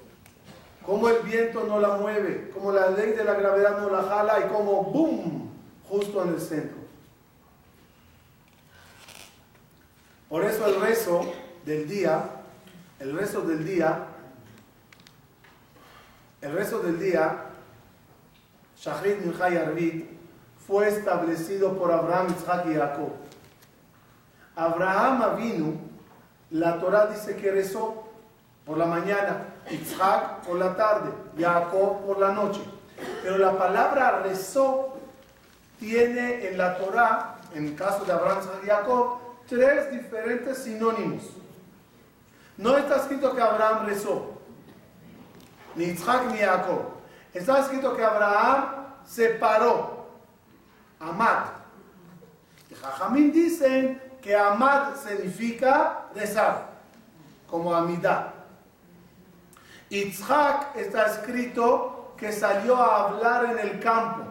cómo 0.88 1.10
el 1.10 1.22
viento 1.22 1.65
no 1.65 1.82
la 1.82 1.98
mueve, 1.98 2.50
cómo 2.54 2.72
la 2.72 2.89
ley 2.89 3.12
de 3.12 3.26
la 3.26 3.34
gravedad 3.34 3.78
no 3.78 3.89
la 3.89 4.04
jala 4.04 4.39
y 4.39 4.43
cómo 4.48 4.84
¡boom! 4.86 5.52
justo 5.84 6.24
en 6.24 6.30
el 6.30 6.39
centro. 6.39 6.78
Por 10.30 10.46
eso 10.46 10.65
el 10.65 10.80
rezo 10.80 11.26
del 11.65 11.89
día, 11.89 12.24
el 13.00 13.17
rezo 13.17 13.41
del 13.41 13.65
día, 13.65 14.06
el 16.41 16.52
rezo 16.52 16.80
del 16.80 17.00
día, 17.00 17.45
Shahrid 18.78 19.17
Minchai 19.19 19.58
Arvit, 19.58 20.06
fue 20.67 20.89
establecido 20.89 21.78
por 21.78 21.91
Abraham, 21.91 22.36
Isaac 22.38 22.65
y 22.69 22.76
Jacob. 22.76 23.12
Abraham 24.56 25.38
vino, 25.38 25.73
la 26.52 26.80
Torah 26.80 27.08
dice 27.08 27.36
que 27.38 27.52
rezó 27.52 28.04
por 28.65 28.78
la 28.78 28.86
mañana, 28.86 29.45
Isaac 29.71 30.41
por 30.45 30.58
la 30.58 30.76
tarde, 30.76 31.12
Jacob 31.38 32.06
por 32.06 32.19
la 32.19 32.34
noche. 32.34 32.62
Pero 33.23 33.38
la 33.38 33.58
palabra 33.58 34.19
rezó 34.23 34.97
tiene 35.80 36.47
en 36.47 36.58
la 36.58 36.78
Torah, 36.78 37.36
en 37.54 37.67
el 37.67 37.76
caso 37.76 38.04
de 38.04 38.12
Abraham, 38.12 38.39
Isaac 38.41 38.60
y 38.63 38.67
Jacob, 38.67 39.19
tres 39.47 39.91
diferentes 39.91 40.58
sinónimos. 40.60 41.23
No 42.58 42.76
está 42.78 42.97
escrito 42.97 43.36
que 43.36 43.41
Abraham 43.41 43.86
rezó, 43.86 44.37
ni 45.77 45.85
Isaac 45.85 46.31
ni 46.31 46.39
Jacob. 46.39 46.97
Está 47.33 47.59
escrito 47.59 47.95
que 47.95 48.03
Abraham 48.03 48.87
se 49.05 49.29
paró, 49.35 50.07
Amad. 50.99 51.43
Y 52.69 52.75
Jajamín 52.75 53.31
dicen 53.31 54.01
que 54.21 54.35
Amad 54.35 54.95
significa 54.95 56.07
rezar, 56.15 56.69
como 57.49 57.73
Amidad. 57.73 58.33
Itzhak 59.89 60.75
está 60.75 61.05
escrito 61.05 62.13
que 62.17 62.33
salió 62.33 62.75
a 62.75 63.05
hablar 63.05 63.45
en 63.45 63.59
el 63.59 63.79
campo, 63.79 64.23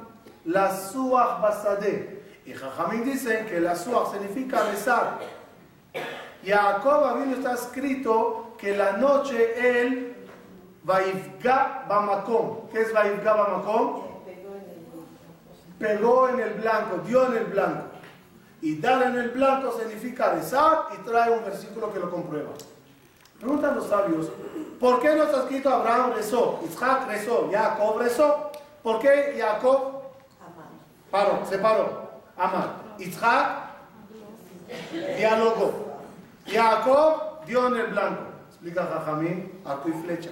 la 0.45 0.77
Suach 0.77 1.41
Basadeh. 1.41 2.43
Y 2.45 2.53
Jajamín 2.53 3.05
dicen 3.05 3.47
que 3.47 3.61
la 3.61 3.75
Suach 3.75 4.13
significa 4.13 4.65
rezar. 4.65 5.19
A 5.95 6.45
Jacob 6.45 7.23
está 7.33 7.55
escrito 7.55 8.55
que 8.59 8.77
la 8.77 8.93
noche 8.99 9.81
él 9.81 10.16
Vaivga 10.87 11.85
Bamakom. 11.89 12.69
¿Qué 12.71 12.83
es 12.83 12.93
Vaivga 12.93 13.35
Bamakom? 13.35 14.03
Pegó 15.81 16.29
en 16.29 16.41
el 16.41 16.55
blanco, 16.55 16.99
dio 17.05 17.27
en 17.27 17.39
el 17.39 17.45
blanco. 17.47 17.87
Y 18.63 18.81
dar 18.81 19.03
en 19.03 19.17
el 19.17 19.31
blanco 19.31 19.77
significa 19.79 20.33
rezar 20.33 20.87
y 20.95 21.05
trae 21.05 21.33
un 21.33 21.45
versículo 21.45 21.93
que 21.93 21.99
lo 21.99 22.09
comprueba. 22.11 22.51
Preguntan 23.41 23.75
los 23.75 23.89
sabios, 23.89 24.31
¿por 24.81 25.01
qué 25.01 25.15
no 25.15 25.25
está 25.25 25.41
escrito 25.41 25.69
Abraham 25.69 26.13
rezó, 26.15 26.61
Isaac 26.65 27.07
rezó, 27.09 27.51
Jacob 27.53 27.99
rezó? 27.99 28.53
¿Por 28.83 29.01
qué 29.01 29.37
Jacob 29.39 30.03
paró, 31.11 31.45
se 31.47 31.59
paró? 31.59 32.11
Amar. 32.37 32.77
Isaac 32.99 33.71
dialogó. 35.19 35.99
Jacob 36.47 37.45
dio 37.45 37.67
en 37.67 37.77
el 37.77 37.87
blanco. 37.89 38.23
Explica 38.49 38.87
Jajamín, 38.87 39.61
arco 39.65 39.89
y 39.89 39.93
flecha. 39.93 40.31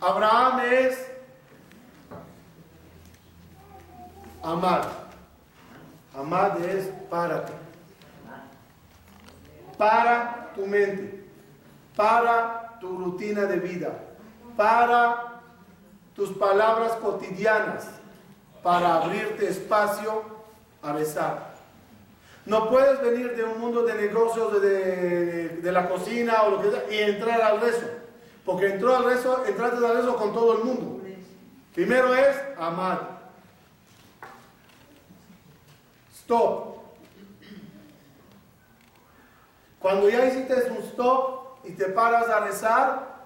Abraham 0.00 0.60
es 0.60 1.06
amar. 4.42 5.04
Amar 6.16 6.58
es 6.60 6.88
párate. 7.10 7.52
Para 9.76 10.52
tu 10.54 10.66
mente, 10.66 11.24
para 11.96 12.78
tu 12.80 12.96
rutina 12.96 13.42
de 13.46 13.56
vida, 13.56 13.98
para 14.56 15.40
tus 16.14 16.30
palabras 16.30 16.92
cotidianas, 16.92 17.88
para 18.62 18.96
abrirte 18.96 19.48
espacio 19.48 20.22
a 20.82 20.92
besar. 20.92 21.54
No 22.46 22.68
puedes 22.68 23.00
venir 23.00 23.34
de 23.34 23.42
un 23.42 23.58
mundo 23.58 23.82
de 23.82 23.94
negocios, 23.94 24.60
de, 24.60 25.48
de, 25.48 25.72
la 25.72 25.88
cocina 25.88 26.42
o 26.42 26.50
lo 26.50 26.62
que 26.62 26.70
sea, 26.70 26.84
y 26.90 27.10
entrar 27.10 27.40
al 27.40 27.60
rezo. 27.60 27.86
Porque 28.44 28.66
entró 28.66 28.94
al 28.94 29.04
rezo, 29.04 29.44
entraste 29.46 29.84
al 29.84 29.96
rezo 29.96 30.16
con 30.16 30.32
todo 30.32 30.58
el 30.58 30.64
mundo. 30.64 31.00
Primero 31.74 32.14
es 32.14 32.36
amar. 32.58 33.14
Stop. 36.14 36.74
Cuando 39.78 40.08
ya 40.08 40.26
hiciste 40.26 40.54
un 40.70 40.78
stop 40.78 41.58
y 41.64 41.72
te 41.72 41.86
paras 41.86 42.28
a 42.28 42.40
rezar, 42.40 43.24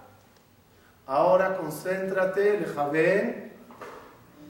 ahora 1.05 1.55
concéntrate, 1.55 2.57
ven 2.91 3.53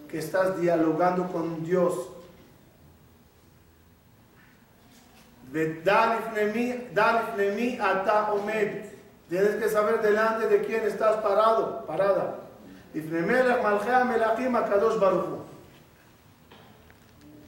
que 0.08 0.18
estás 0.18 0.60
dialogando 0.60 1.28
con 1.32 1.64
Dios. 1.64 2.10
ata 7.80 8.34
omed. 8.34 8.99
Tienes 9.30 9.56
que 9.58 9.70
saber 9.70 10.02
delante 10.02 10.48
de 10.48 10.66
quién 10.66 10.84
estás 10.86 11.18
parado, 11.18 11.86
parada. 11.86 12.38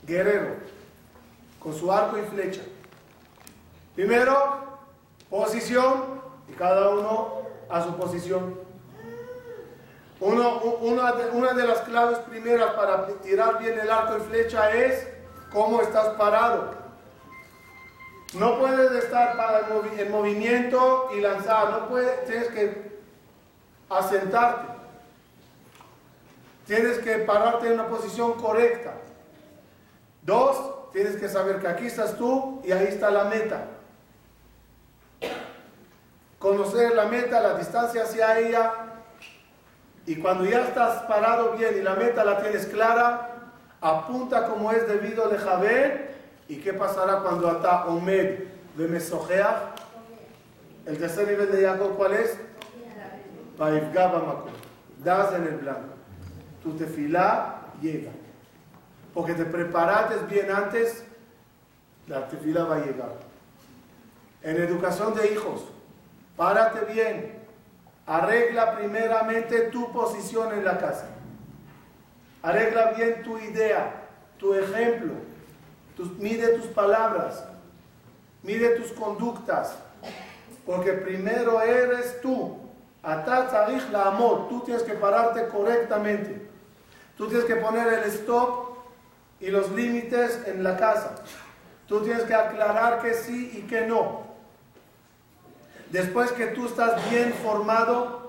Guerrero, 0.04 0.58
con 1.60 1.74
su 1.74 1.91
arco 1.91 2.20
y 2.20 2.22
flecha. 2.22 2.62
Primero, 3.96 4.80
posición, 5.30 6.22
y 6.48 6.54
cada 6.54 6.89
uno 6.89 7.41
a 7.67 7.84
su 7.84 7.96
posición. 7.96 8.60
Una 10.20 11.54
de 11.54 11.67
las 11.67 11.80
claves 11.80 12.20
primeras 12.20 12.74
para 12.74 13.08
tirar 13.24 13.58
bien 13.58 13.80
el 13.80 13.89
arco 13.89 14.17
y 14.17 14.22
flecha 14.22 14.72
es 14.72 15.08
cómo 15.52 15.82
estás 15.82 16.10
parado. 16.10 16.81
No 18.34 18.60
puedes 18.60 19.04
estar 19.04 19.36
para 19.36 19.67
en 19.98 20.12
movimiento 20.12 21.10
y 21.13 21.20
lanzar, 21.20 21.70
no 21.72 21.89
puedes, 21.89 22.26
tienes 22.26 22.48
que 22.50 23.00
asentarte. 23.89 24.72
Tienes 26.65 27.00
que 27.00 27.17
pararte 27.20 27.67
en 27.67 27.74
una 27.74 27.88
posición 27.88 28.34
correcta. 28.34 28.94
Dos, 30.22 30.91
tienes 30.94 31.17
que 31.17 31.28
saber 31.28 31.60
que 31.60 31.67
aquí 31.67 31.88
estás 31.88 32.15
tú 32.15 32.62
y 32.63 32.72
ahí 32.72 32.86
está 32.86 33.12
la 33.12 33.26
meta. 33.26 33.65
Conocer 36.39 36.96
la 36.96 37.06
meta, 37.06 37.41
la 37.41 37.56
distancia 37.56 38.04
hacia 38.04 38.39
ella. 38.39 38.74
Y 40.06 40.15
cuando 40.15 40.46
ya 40.46 40.62
estás 40.62 41.04
parado 41.04 41.52
bien 41.58 41.78
y 41.78 41.82
la 41.82 41.96
meta 41.96 42.24
la 42.24 42.41
tienes 42.41 42.65
clara, 42.67 43.52
apunta 43.82 44.48
como 44.48 44.72
es 44.72 44.88
debido 44.88 45.28
de 45.28 45.38
Javer 45.38 46.21
¿Y 46.52 46.58
qué 46.58 46.74
pasará 46.74 47.20
cuando 47.20 47.50
ata 47.50 47.86
Omed 47.86 48.40
de 48.76 48.88
Mesojea? 48.90 49.74
El 50.86 50.98
tercer 50.98 51.30
nivel 51.30 51.50
de 51.50 51.66
Jacob, 51.66 51.96
¿cuál 51.96 52.12
es? 52.12 52.38
Das 55.02 55.34
en 55.34 55.48
el 55.48 55.60
blanco. 55.60 55.94
Tu 56.62 56.74
tefilá 56.74 57.62
llega. 57.82 58.12
Porque 59.14 59.34
te 59.34 59.46
preparaste 59.46 60.26
bien 60.26 60.52
antes, 60.52 61.06
la 62.08 62.28
tefilá 62.28 62.66
va 62.66 62.76
a 62.76 62.86
llegar. 62.86 63.14
En 64.42 64.58
educación 64.58 65.16
de 65.16 65.32
hijos, 65.32 65.70
párate 66.36 66.92
bien. 66.92 67.40
Arregla 68.06 68.76
primeramente 68.76 69.70
tu 69.70 69.90
posición 69.94 70.52
en 70.52 70.66
la 70.66 70.78
casa. 70.78 71.08
Arregla 72.42 72.92
bien 72.92 73.24
tu 73.24 73.38
idea, 73.38 74.10
tu 74.38 74.54
ejemplo 74.54 75.31
mide 76.18 76.58
tus 76.58 76.68
palabras, 76.68 77.44
mide 78.44 78.70
tus 78.72 78.92
conductas, 78.92 79.76
porque 80.66 80.94
primero 80.94 81.62
eres 81.62 82.22
tú. 82.22 82.58
la 83.04 84.08
amor, 84.08 84.48
tú 84.50 84.62
tienes 84.62 84.84
que 84.84 84.94
pararte 84.94 85.48
correctamente. 85.48 86.50
Tú 87.18 87.28
tienes 87.28 87.46
que 87.46 87.56
poner 87.56 87.88
el 87.88 88.04
stop 88.12 88.78
y 89.40 89.48
los 89.48 89.71
límites 89.71 90.42
en 90.48 90.63
la 90.63 90.78
casa. 90.78 91.15
Tú 91.88 92.02
tienes 92.02 92.23
que 92.23 92.34
aclarar 92.34 93.02
que 93.02 93.13
sí 93.13 93.52
y 93.58 93.67
que 93.67 93.82
no. 93.82 94.21
Después 95.90 96.32
que 96.32 96.48
tú 96.48 96.67
estás 96.67 97.10
bien 97.10 97.34
formado, 97.34 98.21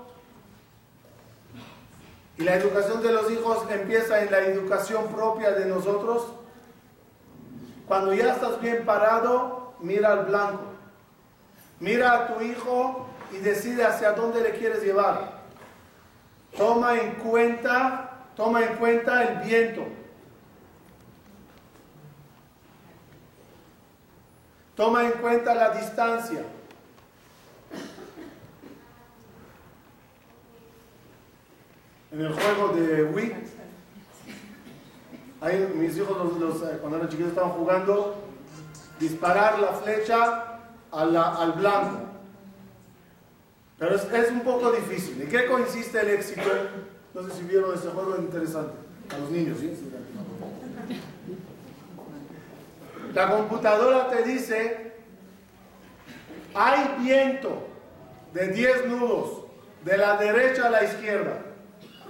y 2.38 2.44
la 2.44 2.54
educación 2.54 3.02
de 3.02 3.12
los 3.12 3.30
hijos 3.30 3.64
empieza 3.70 4.22
en 4.22 4.30
la 4.30 4.40
educación 4.40 5.08
propia 5.08 5.52
de 5.52 5.66
nosotros, 5.66 6.32
cuando 7.86 8.14
ya 8.14 8.32
estás 8.32 8.60
bien 8.60 8.84
parado, 8.84 9.74
mira 9.80 10.12
al 10.12 10.26
blanco. 10.26 10.64
Mira 11.80 12.12
a 12.12 12.26
tu 12.28 12.40
hijo 12.40 13.06
y 13.32 13.38
decide 13.38 13.84
hacia 13.84 14.12
dónde 14.12 14.40
le 14.40 14.52
quieres 14.52 14.82
llevar. 14.82 15.42
Toma 16.56 16.98
en 16.98 17.14
cuenta, 17.14 18.10
toma 18.36 18.64
en 18.64 18.76
cuenta 18.76 19.24
el 19.24 19.38
viento. 19.48 19.84
Toma 24.76 25.04
en 25.04 25.12
cuenta 25.12 25.54
la 25.54 25.70
distancia. 25.70 26.42
En 32.12 32.20
el 32.20 32.32
juego 32.32 32.68
de 32.74 33.04
Wii 33.04 33.34
mis 35.74 35.96
hijos 35.96 36.16
los, 36.38 36.62
eh, 36.62 36.78
cuando 36.80 36.98
eran 36.98 37.08
chiquitos 37.08 37.30
estaban 37.30 37.50
jugando 37.50 38.14
disparar 39.00 39.58
la 39.58 39.72
flecha 39.72 40.58
al 40.92 41.52
blanco. 41.52 42.12
Pero 43.78 43.96
es, 43.96 44.30
un 44.30 44.42
poco 44.42 44.70
difícil. 44.70 45.20
¿En 45.22 45.28
qué 45.28 45.46
consiste 45.46 46.00
el 46.00 46.10
éxito? 46.10 46.48
No 47.12 47.22
sé 47.24 47.32
si 47.32 47.42
vieron 47.42 47.74
ese 47.74 47.88
juego 47.88 48.16
interesante. 48.16 48.74
A 49.12 49.18
los 49.18 49.30
niños, 49.30 49.58
¿sí? 49.58 49.72
La 53.12 53.28
computadora 53.28 54.08
te 54.08 54.22
dice, 54.22 54.92
hay 56.54 56.94
viento 57.00 57.66
de 58.32 58.48
10 58.48 58.86
nudos, 58.86 59.46
de 59.84 59.98
la 59.98 60.16
derecha 60.16 60.68
a 60.68 60.70
la 60.70 60.84
izquierda. 60.84 61.38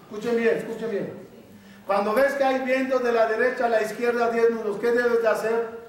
Escuchen 0.03 0.37
bien, 0.37 0.57
escuchen 0.59 0.91
bien. 0.91 1.22
Cuando 1.87 2.15
ves 2.15 2.35
que 2.35 2.45
hay 2.45 2.61
viento 2.61 2.99
de 3.01 3.13
la 3.13 3.27
derecha 3.27 3.67
a 3.67 3.69
la 3.69 3.83
izquierda 3.83 4.31
10 4.31 4.51
nudos, 4.51 4.79
¿qué 4.79 4.93
debes 4.93 5.21
de 5.23 5.29
hacer? 5.29 5.83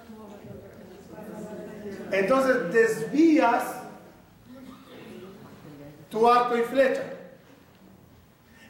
Entonces 2.12 2.74
desvías 2.74 3.64
tu 6.10 6.30
arco 6.30 6.58
y 6.58 6.62
flecha 6.62 7.04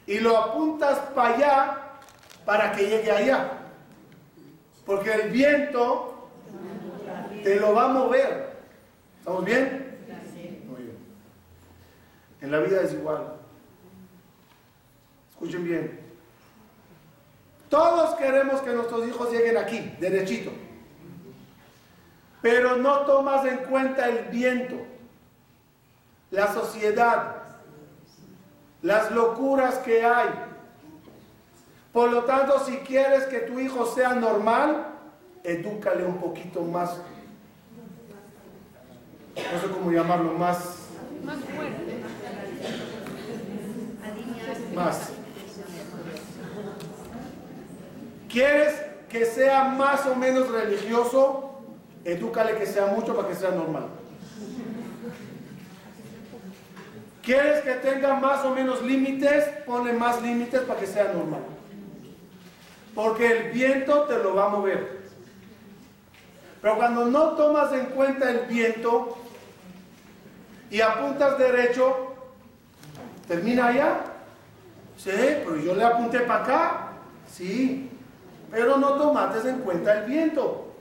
y 0.06 0.18
lo 0.20 0.36
apuntas 0.36 0.98
para 1.14 1.34
allá 1.34 1.80
para 2.44 2.72
que 2.72 2.86
llegue 2.86 3.10
allá. 3.10 3.52
Porque 4.84 5.12
el 5.12 5.30
viento 5.30 6.28
te 7.42 7.58
lo 7.58 7.74
va 7.74 7.86
a 7.86 7.88
mover. 7.88 8.56
¿Estamos 9.18 9.44
bien? 9.44 9.98
Muy 10.66 10.82
bien. 10.82 10.96
En 12.42 12.50
la 12.50 12.58
vida 12.60 12.82
es 12.82 12.92
igual. 12.92 13.34
Escuchen 15.32 15.64
bien. 15.64 16.03
Todos 17.74 18.14
queremos 18.14 18.60
que 18.60 18.70
nuestros 18.70 19.08
hijos 19.08 19.32
lleguen 19.32 19.56
aquí, 19.56 19.96
derechito 19.98 20.52
pero 22.40 22.76
no 22.76 23.00
tomas 23.00 23.44
en 23.46 23.56
cuenta 23.64 24.06
el 24.06 24.26
viento, 24.26 24.76
la 26.30 26.52
sociedad, 26.52 27.36
las 28.82 29.10
locuras 29.10 29.76
que 29.78 30.04
hay. 30.04 30.28
Por 31.90 32.12
lo 32.12 32.24
tanto, 32.24 32.60
si 32.60 32.76
quieres 32.80 33.24
que 33.24 33.38
tu 33.40 33.58
hijo 33.58 33.86
sea 33.86 34.12
normal, 34.12 34.86
edúcale 35.42 36.04
un 36.04 36.18
poquito 36.18 36.60
más, 36.60 36.98
no 39.36 39.60
sé 39.60 39.68
cómo 39.72 39.90
llamarlo, 39.90 40.34
más... 40.34 40.90
Más 41.24 41.38
fuerte. 41.38 42.04
Más. 44.74 45.23
¿Quieres 48.34 48.74
que 49.08 49.26
sea 49.26 49.62
más 49.62 50.06
o 50.06 50.16
menos 50.16 50.50
religioso? 50.50 51.60
Edúcale 52.04 52.56
que 52.56 52.66
sea 52.66 52.86
mucho 52.86 53.14
para 53.14 53.28
que 53.28 53.36
sea 53.36 53.52
normal. 53.52 53.84
¿Quieres 57.22 57.62
que 57.62 57.74
tenga 57.74 58.14
más 58.14 58.44
o 58.44 58.52
menos 58.52 58.82
límites? 58.82 59.44
Ponle 59.64 59.92
más 59.92 60.20
límites 60.20 60.62
para 60.62 60.80
que 60.80 60.88
sea 60.88 61.12
normal. 61.12 61.42
Porque 62.92 63.30
el 63.30 63.52
viento 63.52 64.02
te 64.02 64.18
lo 64.18 64.34
va 64.34 64.46
a 64.46 64.48
mover. 64.48 65.04
Pero 66.60 66.76
cuando 66.76 67.04
no 67.04 67.34
tomas 67.34 67.72
en 67.72 67.86
cuenta 67.86 68.28
el 68.32 68.46
viento 68.46 69.16
y 70.72 70.80
apuntas 70.80 71.38
derecho, 71.38 72.16
termina 73.28 73.68
allá. 73.68 74.00
Sí, 74.96 75.12
pero 75.12 75.56
yo 75.56 75.76
le 75.76 75.84
apunté 75.84 76.18
para 76.18 76.42
acá. 76.42 76.92
Sí, 77.32 77.92
pero 78.54 78.76
no 78.78 78.92
tomaste 78.94 79.50
en 79.50 79.58
cuenta 79.62 79.98
el 79.98 80.04
viento. 80.04 80.72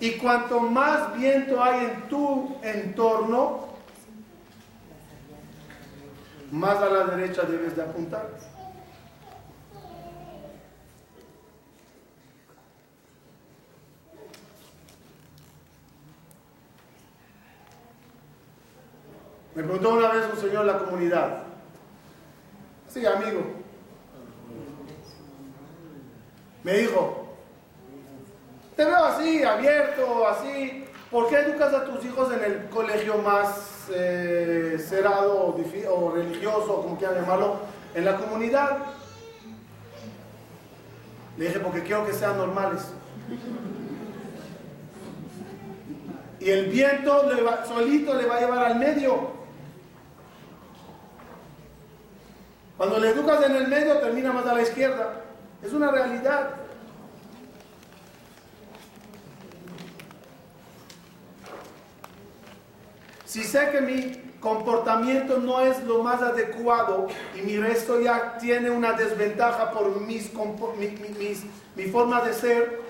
Y 0.00 0.16
cuanto 0.18 0.58
más 0.58 1.16
viento 1.16 1.62
hay 1.62 1.84
en 1.84 2.08
tu 2.08 2.56
entorno, 2.60 3.68
más 6.50 6.76
a 6.78 6.90
la 6.90 7.04
derecha 7.04 7.42
debes 7.42 7.76
de 7.76 7.82
apuntar. 7.82 8.28
Me 19.54 19.62
preguntó 19.62 19.94
una 19.94 20.08
vez 20.08 20.24
un 20.32 20.40
señor 20.40 20.62
en 20.62 20.66
la 20.66 20.78
comunidad. 20.80 21.53
Sí, 22.94 23.04
amigo. 23.04 23.42
Me 26.62 26.74
dijo, 26.74 27.26
te 28.76 28.84
veo 28.84 29.04
así, 29.04 29.42
abierto, 29.42 30.28
así. 30.28 30.84
¿Por 31.10 31.28
qué 31.28 31.40
educas 31.40 31.74
a 31.74 31.84
tus 31.86 32.04
hijos 32.04 32.32
en 32.32 32.44
el 32.44 32.68
colegio 32.68 33.18
más 33.18 33.88
eh, 33.92 34.76
cerrado 34.78 35.56
o, 35.90 36.12
religioso, 36.14 36.82
como 36.82 36.96
quieran 36.96 37.16
llamarlo, 37.16 37.56
en 37.96 38.04
la 38.04 38.16
comunidad? 38.16 38.78
Le 41.36 41.46
dije, 41.46 41.58
porque 41.58 41.82
quiero 41.82 42.06
que 42.06 42.12
sean 42.12 42.38
normales. 42.38 42.92
Y 46.38 46.48
el 46.48 46.66
viento 46.66 47.24
solito 47.66 48.14
le 48.14 48.26
va 48.26 48.36
a 48.36 48.40
llevar 48.40 48.64
al 48.66 48.78
medio. 48.78 49.33
Cuando 52.76 52.98
le 52.98 53.10
educas 53.10 53.44
en 53.44 53.54
el 53.54 53.68
medio, 53.68 53.98
termina 53.98 54.32
más 54.32 54.46
a 54.46 54.54
la 54.54 54.62
izquierda. 54.62 55.20
Es 55.62 55.72
una 55.72 55.90
realidad. 55.90 56.50
Si 63.24 63.42
sé 63.42 63.70
que 63.70 63.80
mi 63.80 64.24
comportamiento 64.40 65.38
no 65.38 65.60
es 65.60 65.82
lo 65.84 66.02
más 66.02 66.20
adecuado 66.20 67.08
y 67.34 67.40
mi 67.40 67.56
resto 67.56 68.00
ya 68.00 68.36
tiene 68.38 68.70
una 68.70 68.92
desventaja 68.92 69.70
por 69.70 70.00
mis, 70.00 70.30
mi, 71.76 71.84
forma 71.86 72.20
de 72.20 72.34
ser, 72.34 72.80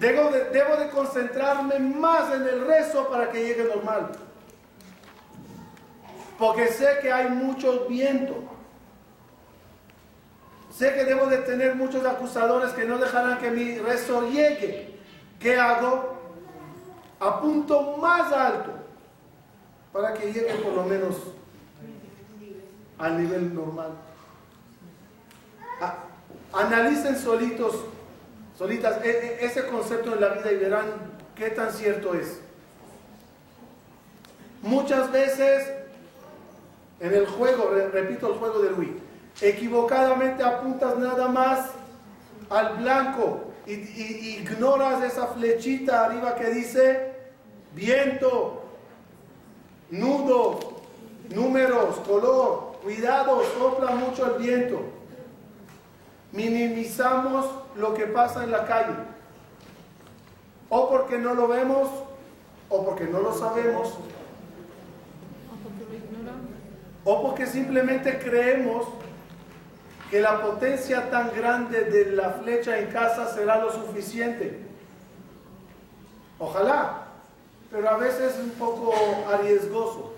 debo 0.00 0.30
de, 0.30 0.44
debo 0.50 0.76
de 0.76 0.88
concentrarme 0.90 1.78
más 1.78 2.34
en 2.34 2.42
el 2.42 2.66
resto 2.66 3.08
para 3.08 3.30
que 3.30 3.42
llegue 3.42 3.64
normal. 3.64 4.10
Porque 6.40 6.68
sé 6.68 7.00
que 7.02 7.12
hay 7.12 7.28
mucho 7.28 7.84
viento. 7.86 8.34
Sé 10.74 10.94
que 10.94 11.04
debo 11.04 11.26
de 11.26 11.36
tener 11.38 11.74
muchos 11.74 12.06
acusadores 12.06 12.72
que 12.72 12.86
no 12.86 12.96
dejarán 12.96 13.38
que 13.38 13.50
mi 13.50 13.76
resto 13.76 14.26
llegue. 14.30 14.98
¿Qué 15.38 15.60
hago? 15.60 16.18
Apunto 17.20 17.98
más 17.98 18.32
alto 18.32 18.70
para 19.92 20.14
que 20.14 20.32
llegue 20.32 20.54
por 20.54 20.72
lo 20.72 20.84
menos 20.84 21.14
al 22.96 23.22
nivel 23.22 23.54
normal. 23.54 23.90
analicen 26.54 27.18
solitos, 27.18 27.84
solitas, 28.56 29.04
e, 29.04 29.10
e, 29.10 29.44
ese 29.44 29.66
concepto 29.66 30.12
de 30.12 30.20
la 30.20 30.28
vida 30.30 30.52
y 30.52 30.56
verán 30.56 30.86
qué 31.36 31.50
tan 31.50 31.70
cierto 31.70 32.14
es. 32.14 32.40
Muchas 34.62 35.12
veces 35.12 35.79
en 37.00 37.14
el 37.14 37.26
juego, 37.26 37.70
repito 37.92 38.28
el 38.28 38.38
juego 38.38 38.60
de 38.60 38.70
Luis, 38.70 38.90
equivocadamente 39.40 40.42
apuntas 40.42 40.98
nada 40.98 41.28
más 41.28 41.70
al 42.50 42.76
blanco 42.76 43.50
y, 43.66 43.72
ignoras 44.40 45.02
esa 45.02 45.28
flechita 45.28 46.04
arriba 46.04 46.34
que 46.34 46.50
dice 46.50 47.14
viento, 47.74 48.64
nudos, 49.90 50.66
números, 51.30 51.96
color, 52.06 52.72
cuidado, 52.82 53.42
sopla 53.58 53.92
mucho 53.92 54.34
el 54.34 54.42
viento. 54.42 54.80
Minimizamos 56.32 57.46
lo 57.76 57.94
que 57.94 58.06
pasa 58.06 58.44
en 58.44 58.52
la 58.52 58.66
calle. 58.66 58.94
O 60.68 60.88
porque 60.88 61.18
no 61.18 61.34
lo 61.34 61.48
vemos, 61.48 61.88
o 62.68 62.84
porque 62.84 63.04
no 63.04 63.20
lo 63.20 63.34
sabemos, 63.34 63.94
o 67.10 67.22
porque 67.22 67.44
simplemente 67.44 68.20
creemos 68.20 68.86
que 70.12 70.20
la 70.20 70.40
potencia 70.40 71.10
tan 71.10 71.32
grande 71.34 71.82
de 71.82 72.12
la 72.12 72.30
flecha 72.30 72.78
en 72.78 72.86
casa 72.86 73.34
será 73.34 73.58
lo 73.58 73.72
suficiente. 73.72 74.60
Ojalá, 76.38 77.08
pero 77.68 77.90
a 77.90 77.96
veces 77.96 78.34
es 78.34 78.38
un 78.38 78.50
poco 78.50 78.94
arriesgoso. 79.28 80.14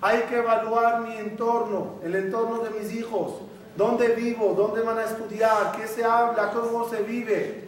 Hay 0.00 0.20
que 0.22 0.38
evaluar 0.38 1.02
mi 1.02 1.14
entorno, 1.14 1.96
el 2.02 2.14
entorno 2.14 2.60
de 2.60 2.70
mis 2.70 2.90
hijos, 2.94 3.42
dónde 3.76 4.08
vivo, 4.14 4.54
dónde 4.56 4.80
van 4.80 4.98
a 5.00 5.04
estudiar, 5.04 5.76
qué 5.76 5.86
se 5.86 6.06
habla, 6.06 6.52
cómo 6.52 6.88
se 6.88 7.02
vive, 7.02 7.64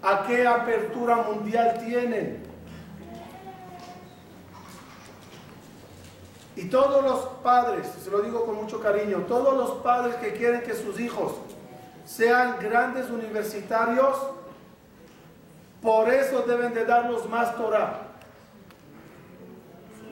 a 0.00 0.28
qué 0.28 0.46
apertura 0.46 1.16
mundial 1.16 1.82
tienen. 1.84 2.49
Y 6.60 6.66
todos 6.66 7.02
los 7.02 7.20
padres, 7.42 7.86
se 8.04 8.10
lo 8.10 8.20
digo 8.20 8.44
con 8.44 8.56
mucho 8.56 8.82
cariño, 8.82 9.24
todos 9.26 9.56
los 9.56 9.82
padres 9.82 10.16
que 10.16 10.34
quieren 10.34 10.60
que 10.60 10.74
sus 10.74 11.00
hijos 11.00 11.32
sean 12.04 12.58
grandes 12.60 13.08
universitarios, 13.08 14.14
por 15.80 16.10
eso 16.10 16.42
deben 16.42 16.74
de 16.74 16.84
darlos 16.84 17.26
más 17.30 17.56
Torah. 17.56 18.00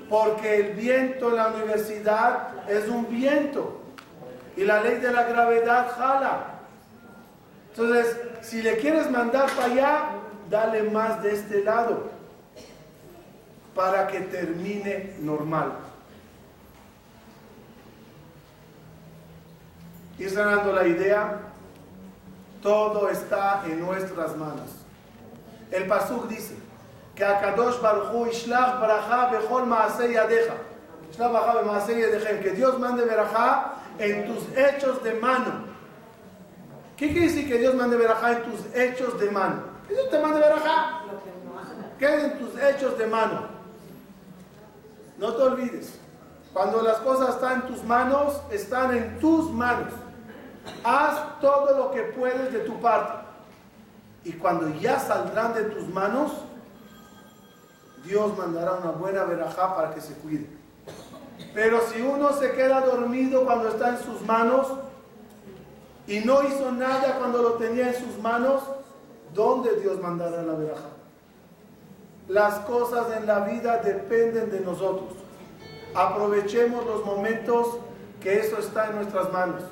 Porque 0.09 0.57
el 0.57 0.73
viento 0.73 1.29
en 1.29 1.37
la 1.37 1.49
universidad 1.49 2.67
es 2.67 2.89
un 2.89 3.07
viento. 3.11 3.83
Y 4.57 4.65
la 4.65 4.81
ley 4.81 5.01
de 5.01 5.13
la 5.13 5.25
gravedad 5.25 5.91
jala. 5.99 6.45
Entonces, 7.73 8.17
si 8.41 8.63
le 8.63 8.79
quieres 8.79 9.11
mandar 9.11 9.51
para 9.51 9.71
allá, 9.71 10.03
dale 10.49 10.85
más 10.85 11.23
de 11.23 11.35
este 11.35 11.63
lado. 11.63 12.09
Para 13.75 14.07
que 14.07 14.21
termine 14.21 15.15
normal. 15.21 15.89
Y 20.19 20.29
sanando 20.29 20.73
la 20.73 20.87
idea, 20.87 21.39
todo 22.61 23.09
está 23.09 23.63
en 23.67 23.81
nuestras 23.81 24.37
manos. 24.37 24.69
El 25.71 25.87
Pasuk 25.87 26.27
dice 26.29 26.55
que 27.15 27.25
Akadosh 27.25 27.81
Baruchu 27.81 28.27
Ishlach 28.27 28.81
Baraja 28.81 29.31
Bechol 29.31 29.67
Maasei 29.67 30.15
Yadeja. 30.15 30.55
Ishlach 31.11 31.33
Baraja 31.33 31.63
Maasei 31.63 32.01
Yadeja. 32.01 32.41
Que 32.41 32.51
Dios 32.51 32.79
mande 32.79 33.05
Baraja 33.05 33.75
en 33.99 34.27
tus 34.27 34.45
hechos 34.57 35.03
de 35.05 35.15
mano. 35.15 35.69
¿Qué 36.97 37.13
quiere 37.13 37.29
decir 37.29 37.47
que 37.47 37.59
Dios 37.59 37.75
mande 37.77 37.97
Baraja 37.97 38.33
en 38.33 38.43
tus 38.43 38.61
hechos 38.75 39.21
de 39.21 39.31
mano? 39.31 39.63
¿Qué 39.87 39.95
Dios 39.95 40.11
te 40.11 40.19
mande 40.21 40.41
Baraja? 40.41 41.03
¿Qué 41.99 42.15
es 42.15 42.25
en 42.25 42.39
tus 42.39 42.61
hechos 42.61 42.99
de 42.99 43.07
mano? 43.07 43.47
No 45.17 45.33
te 45.35 45.43
olvides. 45.43 45.99
Cuando 46.53 46.83
las 46.83 46.97
cosas 46.99 47.37
están 47.37 47.63
en 47.63 47.63
tus 47.69 47.85
manos, 47.85 48.41
están 48.51 48.97
en 48.97 49.19
tus 49.21 49.51
manos. 49.51 49.93
Haz 50.85 51.41
todo 51.41 51.77
lo 51.77 51.91
que 51.91 52.03
puedes 52.03 52.53
de 52.53 52.61
tu 52.61 52.81
parte. 52.81 53.27
Y 54.25 54.33
cuando 54.33 54.69
ya 54.81 54.99
saldrán 54.99 55.55
de 55.55 55.65
tus 55.65 55.89
manos, 55.89 56.33
Dios 58.05 58.37
mandará 58.37 58.75
una 58.75 58.91
buena 58.91 59.25
verajá 59.25 59.75
para 59.75 59.95
que 59.95 60.01
se 60.01 60.15
cuide. 60.15 60.47
Pero 61.55 61.81
si 61.89 62.01
uno 62.03 62.33
se 62.33 62.53
queda 62.53 62.81
dormido 62.81 63.45
cuando 63.45 63.69
está 63.69 63.91
en 63.91 63.99
sus 63.99 64.23
manos 64.23 64.69
y 66.07 66.21
no 66.21 66.43
hizo 66.43 66.73
nada 66.73 67.17
cuando 67.19 67.43
lo 67.43 67.53
tenía 67.55 67.89
en 67.89 67.95
sus 67.95 68.19
manos, 68.19 68.63
¿dónde 69.35 69.77
Dios 69.81 70.01
mandará 70.01 70.43
la 70.43 70.55
verajá? 70.55 70.89
Las 72.29 72.55
cosas 72.61 73.07
en 73.17 73.27
la 73.27 73.41
vida 73.41 73.79
dependen 73.79 74.51
de 74.51 74.61
nosotros. 74.61 75.15
Aprovechemos 75.95 76.85
los 76.85 77.05
momentos 77.05 77.79
que 78.21 78.41
eso 78.41 78.59
está 78.59 78.89
en 78.89 78.97
nuestras 78.97 79.33
manos. 79.33 79.63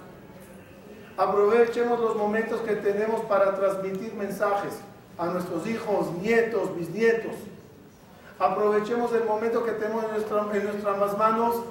Aprovechemos 1.17 1.99
los 1.99 2.15
momentos 2.15 2.61
que 2.61 2.77
tenemos 2.77 3.23
para 3.23 3.55
transmitir 3.55 4.13
mensajes 4.15 4.75
a 5.17 5.27
nuestros 5.27 5.67
hijos, 5.67 6.13
nietos, 6.21 6.77
bisnietos. 6.77 7.35
Aprovechemos 8.39 9.13
el 9.15 9.25
momento 9.25 9.65
que 9.65 9.73
tenemos 9.73 10.05
en, 10.05 10.11
nuestras 10.11 11.17
manos 11.17 11.63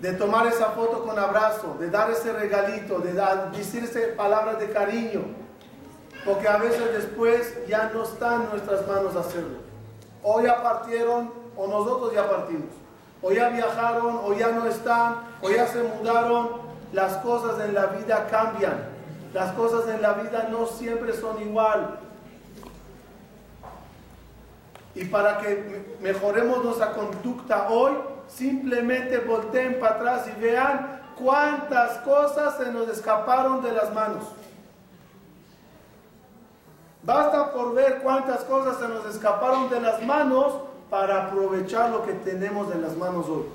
de 0.00 0.12
tomar 0.14 0.48
esa 0.48 0.70
foto 0.70 1.04
con 1.04 1.16
abrazo, 1.16 1.76
de 1.78 1.88
dar 1.88 2.10
ese 2.10 2.32
regalito, 2.32 2.98
de 2.98 3.12
decirse 3.56 4.08
palabras 4.08 4.58
de 4.58 4.70
cariño, 4.70 5.22
porque 6.24 6.48
a 6.48 6.56
veces 6.56 6.92
después 6.92 7.54
ya 7.68 7.90
no 7.94 8.02
está 8.02 8.34
en 8.34 8.50
nuestras 8.50 8.88
manos 8.88 9.14
hacerlo. 9.14 9.58
O 10.24 10.40
ya 10.40 10.60
partieron 10.64 11.32
o 11.56 11.68
nosotros 11.68 12.12
ya 12.12 12.28
partimos. 12.28 12.70
O 13.22 13.30
ya 13.30 13.50
viajaron 13.50 14.20
o 14.24 14.34
ya 14.34 14.50
no 14.50 14.66
están 14.66 15.22
o 15.40 15.48
ya 15.48 15.66
se 15.66 15.82
mudaron 15.82 16.73
las 16.94 17.16
cosas 17.18 17.60
en 17.60 17.74
la 17.74 17.86
vida 17.86 18.28
cambian. 18.30 18.94
Las 19.32 19.52
cosas 19.52 19.88
en 19.88 20.00
la 20.00 20.12
vida 20.12 20.48
no 20.48 20.66
siempre 20.66 21.12
son 21.12 21.42
igual. 21.42 21.98
Y 24.94 25.04
para 25.06 25.38
que 25.38 25.96
mejoremos 26.00 26.64
nuestra 26.64 26.92
conducta 26.92 27.68
hoy, 27.68 27.94
simplemente 28.28 29.18
volteen 29.18 29.80
para 29.80 29.96
atrás 29.96 30.28
y 30.28 30.40
vean 30.40 31.00
cuántas 31.18 31.98
cosas 31.98 32.56
se 32.58 32.70
nos 32.70 32.88
escaparon 32.88 33.60
de 33.60 33.72
las 33.72 33.92
manos. 33.92 34.22
Basta 37.02 37.52
por 37.52 37.74
ver 37.74 38.02
cuántas 38.02 38.44
cosas 38.44 38.78
se 38.78 38.86
nos 38.86 39.04
escaparon 39.06 39.68
de 39.68 39.80
las 39.80 40.00
manos 40.00 40.54
para 40.88 41.26
aprovechar 41.26 41.90
lo 41.90 42.04
que 42.06 42.12
tenemos 42.12 42.72
en 42.72 42.82
las 42.82 42.96
manos 42.96 43.26
hoy. 43.28 43.46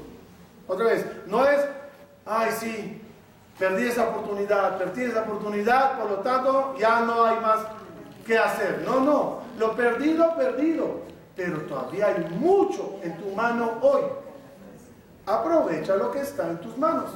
Otra 0.67 0.87
vez, 0.87 1.05
no 1.25 1.45
es, 1.45 1.65
ay 2.25 2.51
sí, 2.51 2.98
Perdí 3.59 3.87
esa 3.87 4.07
oportunidad, 4.07 4.77
perdí 4.77 5.03
esa 5.03 5.23
oportunidad, 5.23 5.99
por 5.99 6.09
lo 6.09 6.17
tanto 6.19 6.75
ya 6.79 7.01
no 7.01 7.25
hay 7.25 7.39
más 7.41 7.59
que 8.25 8.37
hacer. 8.37 8.83
No, 8.85 9.01
no, 9.01 9.39
lo 9.59 9.75
perdido, 9.75 10.33
perdido. 10.35 11.01
Pero 11.35 11.57
todavía 11.63 12.07
hay 12.07 12.25
mucho 12.39 12.99
en 13.03 13.17
tu 13.17 13.35
mano 13.35 13.73
hoy. 13.81 14.03
Aprovecha 15.25 15.95
lo 15.95 16.09
que 16.11 16.21
está 16.21 16.49
en 16.49 16.57
tus 16.59 16.77
manos. 16.77 17.09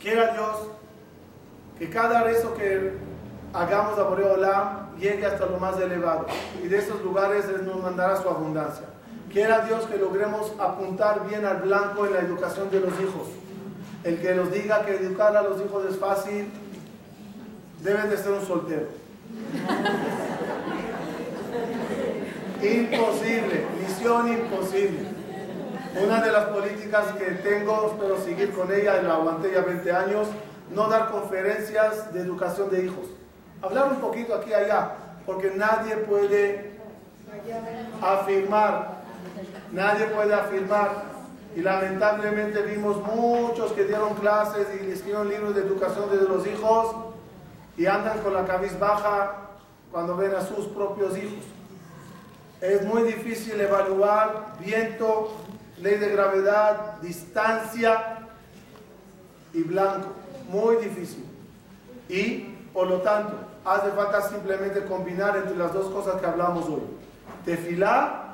Quiera 0.00 0.32
Dios 0.32 0.68
que 1.78 1.88
cada 1.90 2.22
rezo 2.22 2.54
que 2.54 2.92
hagamos 3.52 3.98
a 3.98 4.02
Boreolam 4.02 4.96
llegue 4.98 5.26
hasta 5.26 5.46
lo 5.46 5.58
más 5.58 5.78
elevado. 5.80 6.26
Y 6.62 6.68
de 6.68 6.78
esos 6.78 7.00
lugares 7.02 7.44
Él 7.46 7.66
nos 7.66 7.82
mandará 7.82 8.20
su 8.20 8.28
abundancia. 8.28 8.84
Quiera 9.36 9.60
Dios 9.66 9.84
que 9.84 9.98
logremos 9.98 10.50
apuntar 10.58 11.28
bien 11.28 11.44
al 11.44 11.58
blanco 11.58 12.06
en 12.06 12.14
la 12.14 12.20
educación 12.20 12.70
de 12.70 12.80
los 12.80 12.98
hijos. 12.98 13.28
El 14.02 14.18
que 14.18 14.34
nos 14.34 14.50
diga 14.50 14.86
que 14.86 14.96
educar 14.96 15.36
a 15.36 15.42
los 15.42 15.60
hijos 15.60 15.84
es 15.90 15.98
fácil, 15.98 16.50
debe 17.82 18.08
de 18.08 18.16
ser 18.16 18.32
un 18.32 18.46
soltero. 18.46 18.86
Imposible, 22.62 23.66
misión 23.78 24.32
imposible. 24.32 25.00
Una 26.02 26.22
de 26.22 26.32
las 26.32 26.46
políticas 26.46 27.04
que 27.18 27.32
tengo, 27.32 27.92
espero 27.92 28.18
seguir 28.24 28.52
con 28.52 28.72
ella, 28.72 29.02
la 29.02 29.16
aguanté 29.16 29.52
ya 29.52 29.60
20 29.60 29.92
años, 29.92 30.28
no 30.74 30.88
dar 30.88 31.10
conferencias 31.10 32.10
de 32.14 32.20
educación 32.20 32.70
de 32.70 32.86
hijos. 32.86 33.04
Hablar 33.60 33.92
un 33.92 34.00
poquito 34.00 34.34
aquí 34.34 34.48
y 34.48 34.54
allá, 34.54 34.92
porque 35.26 35.52
nadie 35.54 35.94
puede 35.98 36.72
afirmar 38.00 38.95
nadie 39.72 40.06
puede 40.06 40.34
afirmar. 40.34 41.16
Y 41.54 41.62
lamentablemente 41.62 42.60
vimos 42.62 42.98
muchos 42.98 43.72
que 43.72 43.84
dieron 43.84 44.14
clases 44.14 44.66
y 44.74 44.90
escribieron 44.90 45.28
libros 45.28 45.54
de 45.54 45.62
educación 45.62 46.10
de 46.10 46.28
los 46.28 46.46
hijos 46.46 46.94
y 47.78 47.86
andan 47.86 48.18
con 48.20 48.34
la 48.34 48.44
cabeza 48.44 48.76
baja 48.78 49.36
cuando 49.90 50.16
ven 50.16 50.34
a 50.34 50.42
sus 50.42 50.66
propios 50.66 51.16
hijos. 51.16 51.44
Es 52.60 52.84
muy 52.84 53.02
difícil 53.04 53.58
evaluar 53.58 54.54
viento, 54.60 55.32
ley 55.78 55.96
de 55.96 56.10
gravedad, 56.10 56.98
distancia 57.00 58.18
y 59.54 59.62
blanco. 59.62 60.08
Muy 60.50 60.76
difícil. 60.76 61.24
Y 62.08 62.54
por 62.72 62.88
lo 62.88 63.00
tanto, 63.00 63.38
hace 63.64 63.90
falta 63.92 64.28
simplemente 64.28 64.84
combinar 64.84 65.36
entre 65.36 65.56
las 65.56 65.72
dos 65.72 65.86
cosas 65.92 66.20
que 66.20 66.26
hablamos 66.26 66.66
hoy. 66.66 66.82
Tefilar 67.44 68.25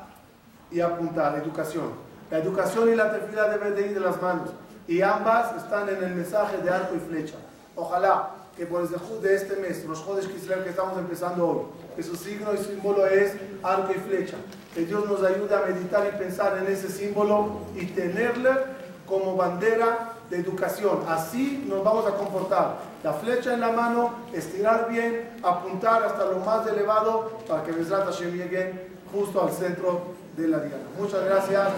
y 0.72 0.80
apuntar, 0.80 1.36
educación. 1.36 1.90
La 2.30 2.38
educación 2.38 2.90
y 2.90 2.96
la 2.96 3.12
tefila 3.12 3.48
deben 3.48 3.74
de 3.74 3.86
ir 3.88 3.94
de 3.94 4.00
las 4.00 4.20
manos. 4.20 4.50
Y 4.88 5.02
ambas 5.02 5.56
están 5.56 5.88
en 5.88 6.02
el 6.02 6.14
mensaje 6.14 6.58
de 6.58 6.70
arco 6.70 6.94
y 6.96 6.98
flecha. 6.98 7.34
Ojalá 7.76 8.30
que 8.56 8.66
por 8.66 8.82
el 8.82 9.22
de 9.22 9.34
este 9.34 9.56
mes, 9.56 9.84
los 9.84 10.00
Jodes 10.00 10.26
que 10.26 10.68
estamos 10.68 10.98
empezando 10.98 11.48
hoy, 11.48 11.60
que 11.96 12.02
su 12.02 12.16
signo 12.16 12.52
y 12.52 12.58
símbolo 12.58 13.06
es 13.06 13.34
arco 13.62 13.92
y 13.92 14.00
flecha. 14.00 14.36
Que 14.74 14.84
Dios 14.84 15.06
nos 15.08 15.22
ayude 15.22 15.54
a 15.54 15.60
meditar 15.60 16.10
y 16.12 16.18
pensar 16.18 16.58
en 16.58 16.66
ese 16.72 16.88
símbolo 16.88 17.60
y 17.74 17.86
tenerle 17.86 18.50
como 19.06 19.36
bandera 19.36 20.14
de 20.30 20.38
educación. 20.38 21.00
Así 21.08 21.64
nos 21.68 21.84
vamos 21.84 22.06
a 22.06 22.14
comportar. 22.16 22.76
La 23.04 23.12
flecha 23.12 23.52
en 23.52 23.60
la 23.60 23.72
mano, 23.72 24.14
estirar 24.32 24.88
bien, 24.88 25.30
apuntar 25.42 26.02
hasta 26.04 26.24
lo 26.24 26.38
más 26.38 26.66
elevado 26.66 27.40
para 27.46 27.62
que 27.62 27.72
Besrat 27.72 28.06
Hashem 28.06 28.32
llegue 28.32 28.88
justo 29.12 29.42
al 29.42 29.52
centro 29.52 30.21
de 30.36 30.48
la 30.48 30.58
diana. 30.60 30.84
Muchas 30.98 31.24
gracias. 31.24 31.68